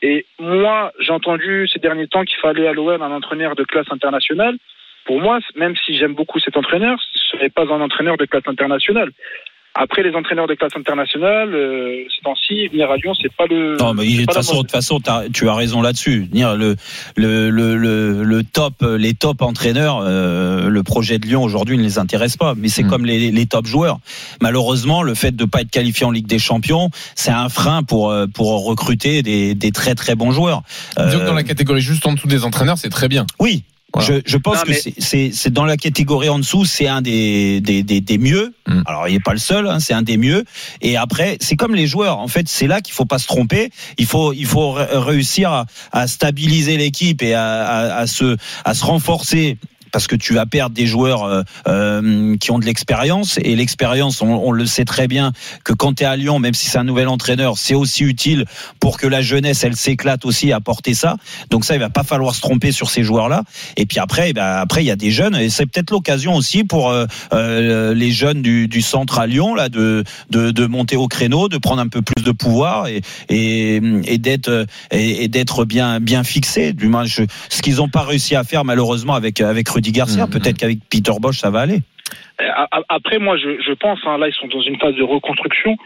Et 0.02 0.26
moi, 0.40 0.94
j'ai 1.00 1.12
entendu 1.12 1.68
ces 1.68 1.80
derniers 1.80 2.08
temps 2.08 2.24
qu'il 2.24 2.40
fallait 2.40 2.68
à 2.68 2.74
l'OM 2.74 3.02
un 3.02 3.12
entraîneur 3.12 3.56
de 3.56 3.64
classe 3.64 3.92
internationale. 3.92 4.58
Pour 5.06 5.20
moi, 5.20 5.40
même 5.56 5.76
si 5.76 5.98
j'aime 5.98 6.14
beaucoup 6.14 6.40
cet 6.40 6.56
entraîneur, 6.56 6.98
ce 7.14 7.38
n'est 7.38 7.50
pas 7.50 7.64
un 7.64 7.82
entraîneur 7.82 8.18
de 8.18 8.26
classe 8.26 8.48
internationale. 8.48 9.12
Après, 9.76 10.04
les 10.04 10.14
entraîneurs 10.14 10.46
de 10.46 10.54
classe 10.54 10.76
internationale, 10.76 11.54
euh, 11.56 12.04
ces 12.16 12.22
temps-ci, 12.22 12.68
venir 12.68 12.92
à 12.92 12.98
Lyon, 12.98 13.14
c'est 13.20 13.34
pas 13.36 13.46
le. 13.50 13.76
Non, 13.78 13.96
mais 13.96 14.06
de 14.06 14.20
toute 14.22 14.32
façon, 14.34 14.62
de 14.62 14.70
façon, 14.70 15.00
tu 15.34 15.50
as 15.50 15.56
raison 15.56 15.82
là-dessus. 15.82 16.30
Le, 16.32 16.76
le, 17.16 17.50
le, 17.50 18.24
le, 18.24 18.44
top, 18.44 18.86
les 18.98 19.16
top 19.16 19.42
entraîneurs, 19.42 20.00
euh, 20.04 20.70
le 20.70 20.84
projet 20.84 21.18
de 21.18 21.26
Lyon 21.26 21.42
aujourd'hui 21.42 21.78
ne 21.78 21.82
les 21.84 21.98
intéresse 21.98 22.38
pas. 22.38 22.54
Mais 22.56 22.68
c'est 22.68 22.84
Mm. 22.84 22.90
comme 22.90 23.06
les, 23.08 23.32
les 23.32 23.46
top 23.48 23.66
joueurs. 23.66 23.98
Malheureusement, 24.42 25.02
le 25.02 25.16
fait 25.16 25.36
de 25.36 25.46
pas 25.46 25.62
être 25.62 25.72
qualifié 25.72 26.06
en 26.06 26.12
Ligue 26.12 26.28
des 26.28 26.40
Champions, 26.40 26.90
c'est 27.16 27.32
un 27.32 27.50
frein 27.50 27.82
pour 27.82 28.12
euh, 28.12 28.28
pour 28.28 28.66
recruter 28.66 29.24
des, 29.24 29.56
des 29.56 29.72
très 29.72 29.96
très 29.96 30.14
bons 30.16 30.32
joueurs. 30.32 30.62
Euh, 31.00 31.26
dans 31.26 31.34
la 31.34 31.44
catégorie 31.44 31.82
juste 31.82 32.06
en 32.06 32.14
dessous 32.14 32.28
des 32.28 32.44
entraîneurs, 32.44 32.78
c'est 32.78 32.90
très 32.90 33.08
bien. 33.08 33.26
oui. 33.40 33.64
Voilà. 33.94 34.08
Je, 34.08 34.22
je 34.26 34.38
pense 34.38 34.58
Non, 34.58 34.64
que 34.64 34.70
mais- 34.72 34.76
c'est- 34.76 34.94
c'est 34.98 35.30
c'est 35.34 35.54
dans 35.54 35.66
la 35.66 35.78
catégorie 35.78 36.28
en 36.30 36.40
dessous, 36.40 36.66
c'est 36.66 36.88
un 36.88 37.02
des, 37.02 37.62
des, 37.62 37.84
des, 37.84 38.02
des 38.02 38.18
mieux. 38.18 38.54
Mm. 38.68 38.82
Alors 38.88 39.08
il 39.08 39.14
n'est 39.14 39.20
pas 39.20 39.34
le 39.34 39.38
seul, 39.40 39.68
hein, 39.68 39.80
c'est 39.80 39.94
un 39.94 40.02
des 40.02 40.18
mieux. 40.18 40.46
Et 40.82 40.98
après, 40.98 41.38
c'est 41.42 41.56
comme 41.56 41.76
les 41.76 41.86
joueurs. 41.86 42.18
En 42.18 42.28
fait, 42.28 42.48
c'est 42.50 42.66
là 42.68 42.82
qu'il 42.82 42.94
faut 42.96 43.06
pas 43.06 43.20
se 43.20 43.28
tromper. 43.28 43.70
Il 44.00 44.06
faut 44.08 44.34
il 44.34 44.46
faut 44.48 44.72
ré- 44.72 44.88
réussir 44.92 45.52
à, 45.52 45.66
à 45.92 46.08
stabiliser 46.08 46.78
l'équipe 46.78 47.22
et 47.22 47.36
à, 47.36 47.46
à, 47.64 47.96
à 48.00 48.08
se 48.08 48.36
à 48.66 48.74
se 48.74 48.84
renforcer. 48.84 49.58
Parce 49.94 50.08
que 50.08 50.16
tu 50.16 50.34
vas 50.34 50.48
perdre 50.48 50.76
des 50.76 50.88
joueurs 50.88 51.24
euh, 51.24 51.44
euh, 51.68 52.36
qui 52.38 52.50
ont 52.50 52.58
de 52.58 52.66
l'expérience 52.66 53.38
et 53.38 53.56
l'expérience, 53.56 54.22
on, 54.24 54.52
le 54.52 54.66
sait 54.66 54.86
très 54.86 55.08
bien 55.08 55.32
que 55.64 55.72
quand 55.72 55.94
tu 55.94 56.04
es 56.04 56.06
à 56.08 56.16
Lyon, 56.16 56.40
même 56.40 56.56
si 56.56 56.68
c'est 56.68 56.80
un 56.80 56.84
nouvel 56.84 57.08
entraîneur, 57.08 57.60
c'est 57.60 57.76
aussi 57.76 58.04
utile 58.04 58.46
pour 58.80 58.98
que 58.98 59.06
la 59.06 59.22
jeunesse 59.22 59.64
elle 59.64 59.76
s'éclate 59.76 60.26
aussi 60.26 60.52
à 60.52 60.60
porter 60.60 60.96
ça. 60.96 61.18
Donc 61.52 61.64
ça, 61.64 61.76
il 61.76 61.80
va 61.80 61.92
pas 61.92 62.04
falloir 62.04 62.34
se 62.34 62.42
tromper 62.42 62.72
sur 62.72 62.90
ces 62.90 63.04
joueurs-là. 63.04 63.44
Et 63.78 63.86
puis 63.86 64.00
après, 64.00 64.32
eh 64.32 64.34
ben, 64.34 64.56
après 64.58 64.84
il 64.84 64.88
y 64.88 64.92
a 64.92 64.96
des 64.96 65.12
jeunes 65.12 65.36
et 65.36 65.50
c'est 65.50 65.68
peut-être 65.68 65.92
l'occasion 65.92 66.36
aussi 66.36 66.64
pour 66.64 66.90
euh, 66.90 67.06
euh, 67.34 67.94
les 67.94 68.12
jeunes 68.12 68.42
du, 68.42 68.68
du 68.68 68.82
centre 68.82 69.20
à 69.20 69.28
Lyon 69.28 69.54
là 69.54 69.70
de, 69.70 70.04
de 70.32 70.50
de 70.50 70.66
monter 70.66 70.96
au 70.96 71.08
créneau, 71.08 71.50
de 71.50 71.60
prendre 71.60 71.82
un 71.82 71.88
peu 71.88 72.02
plus 72.02 72.24
de 72.24 72.32
pouvoir 72.32 72.88
et 72.88 73.02
et, 73.30 74.18
d'être 74.18 74.66
et, 74.90 75.28
d'être 75.28 75.66
bien 75.66 76.00
bien 76.00 76.24
fixés. 76.24 76.74
Du 76.74 76.88
moins, 76.88 77.06
je, 77.06 77.24
ce 77.50 77.62
qu'ils 77.62 77.76
n'ont 77.76 77.90
pas 77.90 78.02
réussi 78.02 78.36
à 78.36 78.44
faire 78.44 78.66
malheureusement 78.66 79.14
avec 79.14 79.40
avec 79.40 79.70
Rudy 79.70 79.83
Garcia. 79.92 80.26
Mhm. 80.26 80.32
Peut-être 80.32 80.58
qu'avec 80.58 80.80
Peter 80.90 81.12
Bosch 81.20 81.40
ça 81.40 81.50
va 81.50 81.62
aller. 81.62 81.82
Euh, 82.42 82.46
Après, 82.90 83.20
moi, 83.20 83.38
je, 83.38 83.62
je 83.62 83.74
pense, 83.74 84.00
hein, 84.06 84.18
là, 84.18 84.28
ils 84.28 84.34
sont 84.34 84.48
dans 84.48 84.62
une 84.62 84.78
phase 84.80 84.96
de 84.96 85.04
reconstruction. 85.04 85.78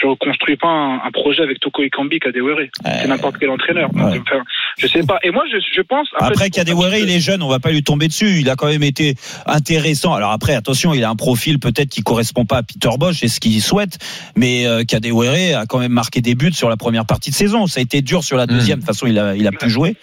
Je 0.00 0.06
reconstruis 0.06 0.56
pas 0.56 0.68
un, 0.68 0.94
un 1.06 1.10
projet 1.12 1.42
avec 1.42 1.60
Toko 1.60 1.82
Ekambi 1.82 2.18
Kadewere. 2.18 2.66
C'est 2.84 3.06
n'importe 3.08 3.36
quel 3.38 3.50
entraîneur. 3.50 3.88
ouais. 3.94 4.20
Enfin, 4.26 4.42
je 4.78 4.86
sais 4.86 5.02
pas. 5.04 5.18
Et 5.22 5.30
moi, 5.30 5.44
je, 5.52 5.58
je 5.74 5.82
pense. 5.82 6.08
Après, 6.18 6.50
Kadewere, 6.50 6.96
il 6.96 7.10
est 7.10 7.20
jeune, 7.20 7.42
on 7.42 7.48
va 7.48 7.58
pas 7.60 7.70
lui 7.70 7.82
tomber 7.82 8.08
dessus. 8.08 8.40
Il 8.40 8.48
a 8.50 8.56
quand 8.56 8.66
même 8.68 8.82
été 8.82 9.14
intéressant. 9.46 10.14
Alors 10.14 10.30
après, 10.32 10.54
attention, 10.54 10.94
il 10.94 11.04
a 11.04 11.10
un 11.10 11.16
profil 11.16 11.58
peut-être 11.58 11.90
qui 11.90 12.02
correspond 12.02 12.44
pas 12.44 12.58
à 12.58 12.62
Peter 12.62 12.88
Bosch 12.98 13.22
et 13.22 13.28
ce 13.28 13.38
qu'il 13.38 13.60
souhaite, 13.62 13.98
mais 14.36 14.66
euh, 14.66 14.84
Kadewere 14.84 15.56
a 15.58 15.66
quand 15.66 15.78
même 15.78 15.92
marqué 15.92 16.20
des 16.20 16.34
buts 16.34 16.52
sur 16.52 16.68
la 16.68 16.76
première 16.76 17.04
partie 17.06 17.30
de 17.30 17.34
saison. 17.36 17.66
Ça 17.66 17.80
a 17.80 17.82
été 17.82 18.00
dur 18.02 18.24
sur 18.24 18.36
la 18.36 18.46
deuxième. 18.46 18.78
De 18.78 18.84
toute 18.84 18.94
façon, 18.94 19.06
il 19.06 19.18
a, 19.18 19.36
il 19.36 19.46
a 19.46 19.52
pu 19.52 19.68
jouer, 19.68 19.96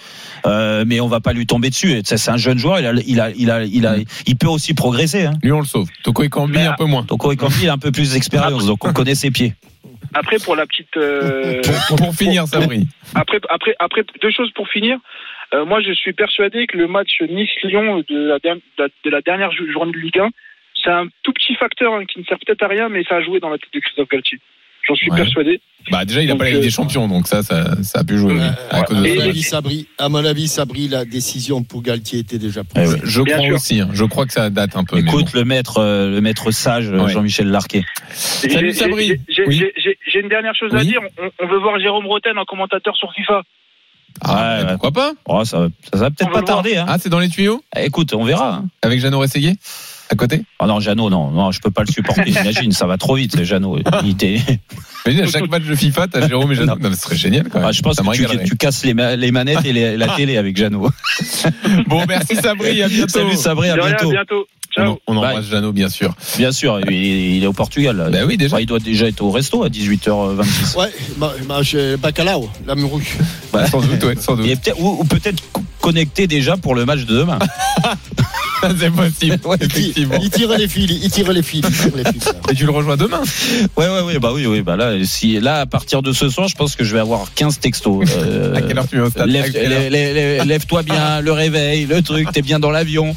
Euh, 0.45 0.85
mais 0.87 1.01
on 1.01 1.07
va 1.07 1.19
pas 1.19 1.33
lui 1.33 1.45
tomber 1.45 1.69
dessus. 1.69 1.99
C'est 2.05 2.29
un 2.29 2.37
jeune 2.37 2.57
joueur. 2.57 2.79
Il 2.79 2.85
a, 2.85 2.93
il 3.05 3.19
a, 3.19 3.29
il 3.31 3.51
a, 3.51 3.63
il 3.65 3.85
a, 3.85 3.95
il 4.25 4.35
peut 4.37 4.47
aussi 4.47 4.73
progresser. 4.73 5.25
Hein. 5.25 5.33
Lui, 5.43 5.51
on 5.51 5.59
le 5.59 5.65
sauve. 5.65 5.89
Toko 6.03 6.23
Ekambi, 6.23 6.59
un 6.59 6.73
peu 6.77 6.85
moins. 6.85 7.03
Toko 7.03 7.31
Ekambi, 7.33 7.55
il 7.63 7.69
a 7.69 7.73
un 7.73 7.77
peu 7.77 7.91
plus 7.91 8.13
d'expérience, 8.13 8.65
donc 8.65 8.85
on 8.85 8.93
connaît 8.93 9.15
ses 9.15 9.31
pieds. 9.31 9.53
Après, 10.13 10.37
pour 10.39 10.55
la 10.55 10.65
petite. 10.65 10.95
euh, 10.97 11.61
Pour, 11.87 11.97
pour 11.97 12.15
finir, 12.15 12.47
Sabri. 12.47 12.87
Après, 13.15 13.39
après, 13.49 13.75
après, 13.79 14.01
deux 14.21 14.31
choses 14.31 14.51
pour 14.53 14.67
finir. 14.69 14.97
Euh, 15.53 15.65
moi, 15.65 15.81
je 15.81 15.91
suis 15.93 16.13
persuadé 16.13 16.67
que 16.67 16.77
le 16.77 16.87
match 16.87 17.21
Nice-Lyon 17.21 18.03
de 18.07 18.17
la, 18.27 18.39
de 18.39 18.61
la- 18.77 18.87
de 19.05 19.09
la 19.09 19.21
dernière 19.21 19.51
jou- 19.51 19.71
journée 19.71 19.91
de 19.91 19.97
Ligue 19.97 20.19
1, 20.19 20.29
c'est 20.83 20.91
un 20.91 21.07
tout 21.23 21.33
petit 21.33 21.55
facteur 21.55 21.93
hein, 21.93 22.03
qui 22.05 22.19
ne 22.19 22.23
sert 22.25 22.37
peut-être 22.45 22.61
à 22.63 22.67
rien, 22.67 22.87
mais 22.89 23.03
ça 23.09 23.15
a 23.15 23.21
joué 23.23 23.39
dans 23.39 23.49
la 23.49 23.57
tête 23.57 23.69
de 23.73 23.79
Christophe 23.79 24.09
Galtier. 24.09 24.39
J'en 24.87 24.95
suis 24.95 25.11
Ouais. 25.11 25.17
persuadé. 25.17 25.59
Bah, 25.91 26.05
déjà, 26.05 26.21
il 26.21 26.29
a 26.29 26.33
Donc, 26.33 26.39
pas 26.39 26.45
la 26.45 26.49
Ligue 26.51 26.59
euh, 26.59 26.63
des 26.63 26.69
Champions, 26.71 27.07
donc 27.07 27.27
ça, 27.27 27.41
ça, 27.43 27.81
ça 27.83 27.99
a 27.99 28.03
pu 28.03 28.17
jouer. 28.17 28.33
oui, 28.33 28.39
à 28.71 28.83
cause 28.83 29.01
de 29.01 29.05
Et- 29.05 29.11
À 29.11 29.15
mon 29.15 29.29
avis, 29.29 29.41
Sabri, 29.43 29.87
à 29.97 30.09
mon 30.09 30.25
avis, 30.25 30.47
Sabri, 30.47 30.87
la 30.87 31.03
décision 31.05 31.63
pour 31.63 31.81
Galtier 31.81 32.19
était 32.19 32.37
déjà 32.37 32.63
prise. 32.63 32.97
Eh 33.03 33.07
Je 33.07 33.21
Bien 33.21 33.35
crois 33.35 33.47
sûr. 33.47 33.55
aussi. 33.55 33.81
hein. 33.81 33.89
Je 33.93 34.03
crois 34.05 34.25
que 34.25 34.33
ça 34.33 34.49
date 34.49 34.75
un 34.75 34.83
peu. 34.85 34.95
mais 34.95 35.01
Écoute, 35.01 35.33
le 35.33 35.43
maître, 35.45 35.77
euh, 35.79 36.09
le 36.11 36.21
maître 36.21 36.49
sage, 36.51 36.89
euh, 36.89 37.03
Ouais. 37.03 37.11
Jean-Michel 37.11 37.49
Larquet. 37.49 37.83
Salut, 38.11 38.71
Sabri. 38.73 39.07
j'ai- 39.07 39.21
j'ai- 39.29 39.45
Oui. 39.47 39.63
J'ai- 40.11 40.19
une 40.21 40.29
dernière 40.29 40.55
chose 40.55 40.73
à 40.75 40.83
dire. 40.83 40.99
On, 41.21 41.29
on 41.45 41.47
veut 41.47 41.59
voir 41.59 41.79
Jérôme 41.79 42.05
Roten 42.07 42.37
en 42.37 42.45
commentateur 42.45 42.95
sur 42.97 43.11
FIFA. 43.13 43.41
Ah, 44.21 44.57
Ouais, 44.61 44.65
pourquoi 44.71 44.91
pas? 44.91 45.11
Oh, 45.25 45.45
ça, 45.45 45.67
ça 45.93 45.99
va 45.99 46.09
peut-être 46.09 46.31
pas 46.31 46.41
tarder. 46.41 46.75
Hein. 46.77 46.85
Ah, 46.87 46.97
c'est 46.99 47.09
dans 47.09 47.19
les 47.19 47.29
tuyaux? 47.29 47.63
Écoute, 47.77 48.13
on 48.13 48.23
verra. 48.23 48.55
Hein. 48.55 48.65
Avec 48.81 48.99
Jeannot 48.99 49.19
Rességuier? 49.19 49.53
À 50.11 50.15
côté? 50.15 50.41
Ah 50.57 50.65
non, 50.65 50.79
Jeannot, 50.79 51.11
non, 51.11 51.29
non, 51.29 51.51
je 51.51 51.61
peux 51.61 51.69
pas 51.69 51.83
le 51.83 51.91
supporter. 51.91 52.23
Imagine, 52.27 52.71
ça 52.71 52.87
va 52.87 52.97
trop 52.97 53.13
vite, 53.15 53.43
Jeannot. 53.43 53.77
Il 54.03 54.09
était- 54.09 54.41
Imagine, 55.05 55.23
à 55.23 55.27
chaque 55.27 55.47
match 55.49 55.63
de 55.63 55.75
FIFA, 55.75 56.07
t'as 56.07 56.27
Jérôme 56.27 56.51
et 56.51 56.55
Jeannot. 56.55 56.75
Non, 56.77 56.89
mais 56.89 56.95
ce 56.95 57.01
serait 57.01 57.15
génial 57.15 57.47
quand 57.49 57.59
même. 57.59 57.67
Ah, 57.69 57.71
je 57.71 57.81
pense 57.81 57.95
ça 57.97 58.03
que 58.03 58.43
tu, 58.43 58.57
casses 58.57 58.83
les, 58.83 58.95
ma- 58.95 59.15
les 59.15 59.31
manettes 59.31 59.63
et 59.65 59.71
les- 59.73 59.95
la 59.95 60.07
télé 60.15 60.37
avec 60.37 60.57
Jeannot. 60.57 60.89
Bon, 61.85 62.03
merci 62.07 62.35
Sabri, 62.35 62.81
à 62.81 62.87
bientôt. 62.87 63.09
Salut 63.35 63.37
à 63.45 63.53
rien, 63.53 63.75
bientôt. 63.75 64.09
à 64.09 64.13
bientôt. 64.13 64.47
On, 64.77 64.81
Ciao. 64.81 64.99
on 65.07 65.17
embrasse 65.17 65.45
Jeannot, 65.45 65.71
bien 65.71 65.89
sûr. 65.89 66.13
Bien 66.37 66.51
sûr, 66.51 66.79
il, 66.89 66.93
il 66.93 67.43
est 67.43 67.47
au 67.47 67.53
Portugal. 67.53 67.97
Là. 67.97 68.09
Bah 68.09 68.19
oui, 68.27 68.37
déjà. 68.37 68.55
Enfin, 68.55 68.61
il 68.61 68.65
doit 68.67 68.79
déjà 68.79 69.07
être 69.07 69.21
au 69.21 69.31
resto 69.31 69.63
à 69.63 69.69
18h26. 69.69 70.77
Ouais, 70.77 70.91
mange 71.47 71.75
bacalao, 71.97 72.49
la 72.67 72.75
mourouche. 72.75 73.15
Bah, 73.51 73.65
Sans 73.67 73.81
doute, 73.81 74.03
ouais, 74.03 74.15
sans 74.19 74.35
doute. 74.35 74.45
et 74.45 74.55
peut-être- 74.55 74.79
ou, 74.79 74.99
ou 75.01 75.03
peut-être 75.05 75.41
co- 75.51 75.63
connecté 75.81 76.27
déjà 76.27 76.55
pour 76.55 76.75
le 76.75 76.85
match 76.85 76.99
de 77.05 77.17
demain. 77.17 77.39
c'est 78.79 78.91
possible, 78.91 79.39
Ouais, 79.45 79.57
Il 79.61 79.67
tire, 79.67 79.77
effectivement. 79.79 80.15
il 80.21 80.29
tire 80.29 80.53
les 80.57 80.67
fils, 80.67 80.91
il 81.03 81.09
tire 81.11 81.31
les 81.31 81.43
fils. 81.43 82.29
Et 82.49 82.55
tu 82.55 82.65
le 82.65 82.71
rejoins 82.71 82.97
demain 82.97 83.21
Ouais, 83.77 83.87
ouais, 83.87 84.01
ouais, 84.01 84.19
bah 84.19 84.31
oui, 84.33 84.45
oui, 84.45 84.61
bah 84.61 84.75
là, 84.75 84.93
si, 85.03 85.39
là, 85.39 85.61
à 85.61 85.65
partir 85.65 86.01
de 86.01 86.11
ce 86.11 86.29
soir, 86.29 86.47
je 86.47 86.55
pense 86.55 86.75
que 86.75 86.83
je 86.83 86.93
vais 86.93 86.99
avoir 86.99 87.27
15 87.35 87.59
textos. 87.59 88.07
Euh, 88.17 88.53
À 88.59 88.61
quelle 88.61 88.77
heure 88.77 88.87
tu 88.87 88.97
vas 88.97 89.05
au 89.05 89.09
stade 89.09 89.27
lève- 89.29 89.53
lève- 89.53 89.91
lève- 89.91 90.43
Lève-toi 90.47 90.83
bien, 90.83 91.21
le 91.21 91.31
réveil, 91.31 91.85
le 91.85 92.01
truc, 92.01 92.31
t'es 92.31 92.41
bien 92.41 92.59
dans 92.59 92.71
l'avion. 92.71 93.15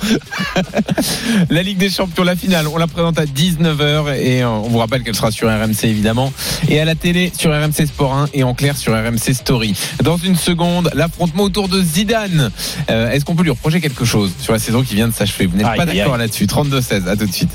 La 1.50 1.62
Ligue 1.62 1.78
des 1.78 1.90
Champions, 1.90 2.24
la 2.24 2.36
finale, 2.36 2.66
on 2.68 2.76
la 2.76 2.86
présente 2.86 3.18
à 3.18 3.24
19h 3.24 4.16
et 4.16 4.42
euh, 4.42 4.48
on 4.48 4.68
vous 4.68 4.78
rappelle 4.78 5.02
qu'elle 5.02 5.14
sera 5.14 5.30
sur 5.30 5.48
RMC 5.48 5.84
évidemment 5.84 6.32
et 6.68 6.80
à 6.80 6.84
la 6.84 6.94
télé 6.94 7.32
sur 7.36 7.50
RMC 7.50 7.86
Sport 7.86 8.14
1 8.14 8.28
et 8.34 8.42
en 8.44 8.54
clair 8.54 8.76
sur 8.76 8.92
RMC 8.92 9.32
Story. 9.34 9.74
Dans 10.02 10.16
une 10.16 10.36
seconde, 10.36 10.90
l'affrontement 10.94 11.44
autour 11.44 11.68
de 11.68 11.82
Zidane. 11.82 12.50
Euh, 12.90 13.10
Est-ce 13.10 13.24
qu'on 13.24 13.34
peut 13.34 13.42
lui 13.42 13.50
reprocher 13.50 13.80
quelque 13.80 14.04
chose 14.04 14.30
sur 14.40 14.52
la 14.52 14.58
saison 14.58 14.82
qui 14.82 14.94
vient 14.94 15.08
de 15.08 15.12
s'achever? 15.14 15.31
Vous 15.40 15.56
n'êtes 15.56 15.76
pas 15.76 15.86
d'accord 15.86 16.16
là-dessus. 16.16 16.46
32-16, 16.46 17.08
à 17.08 17.16
tout 17.16 17.26
de 17.26 17.32
suite. 17.32 17.50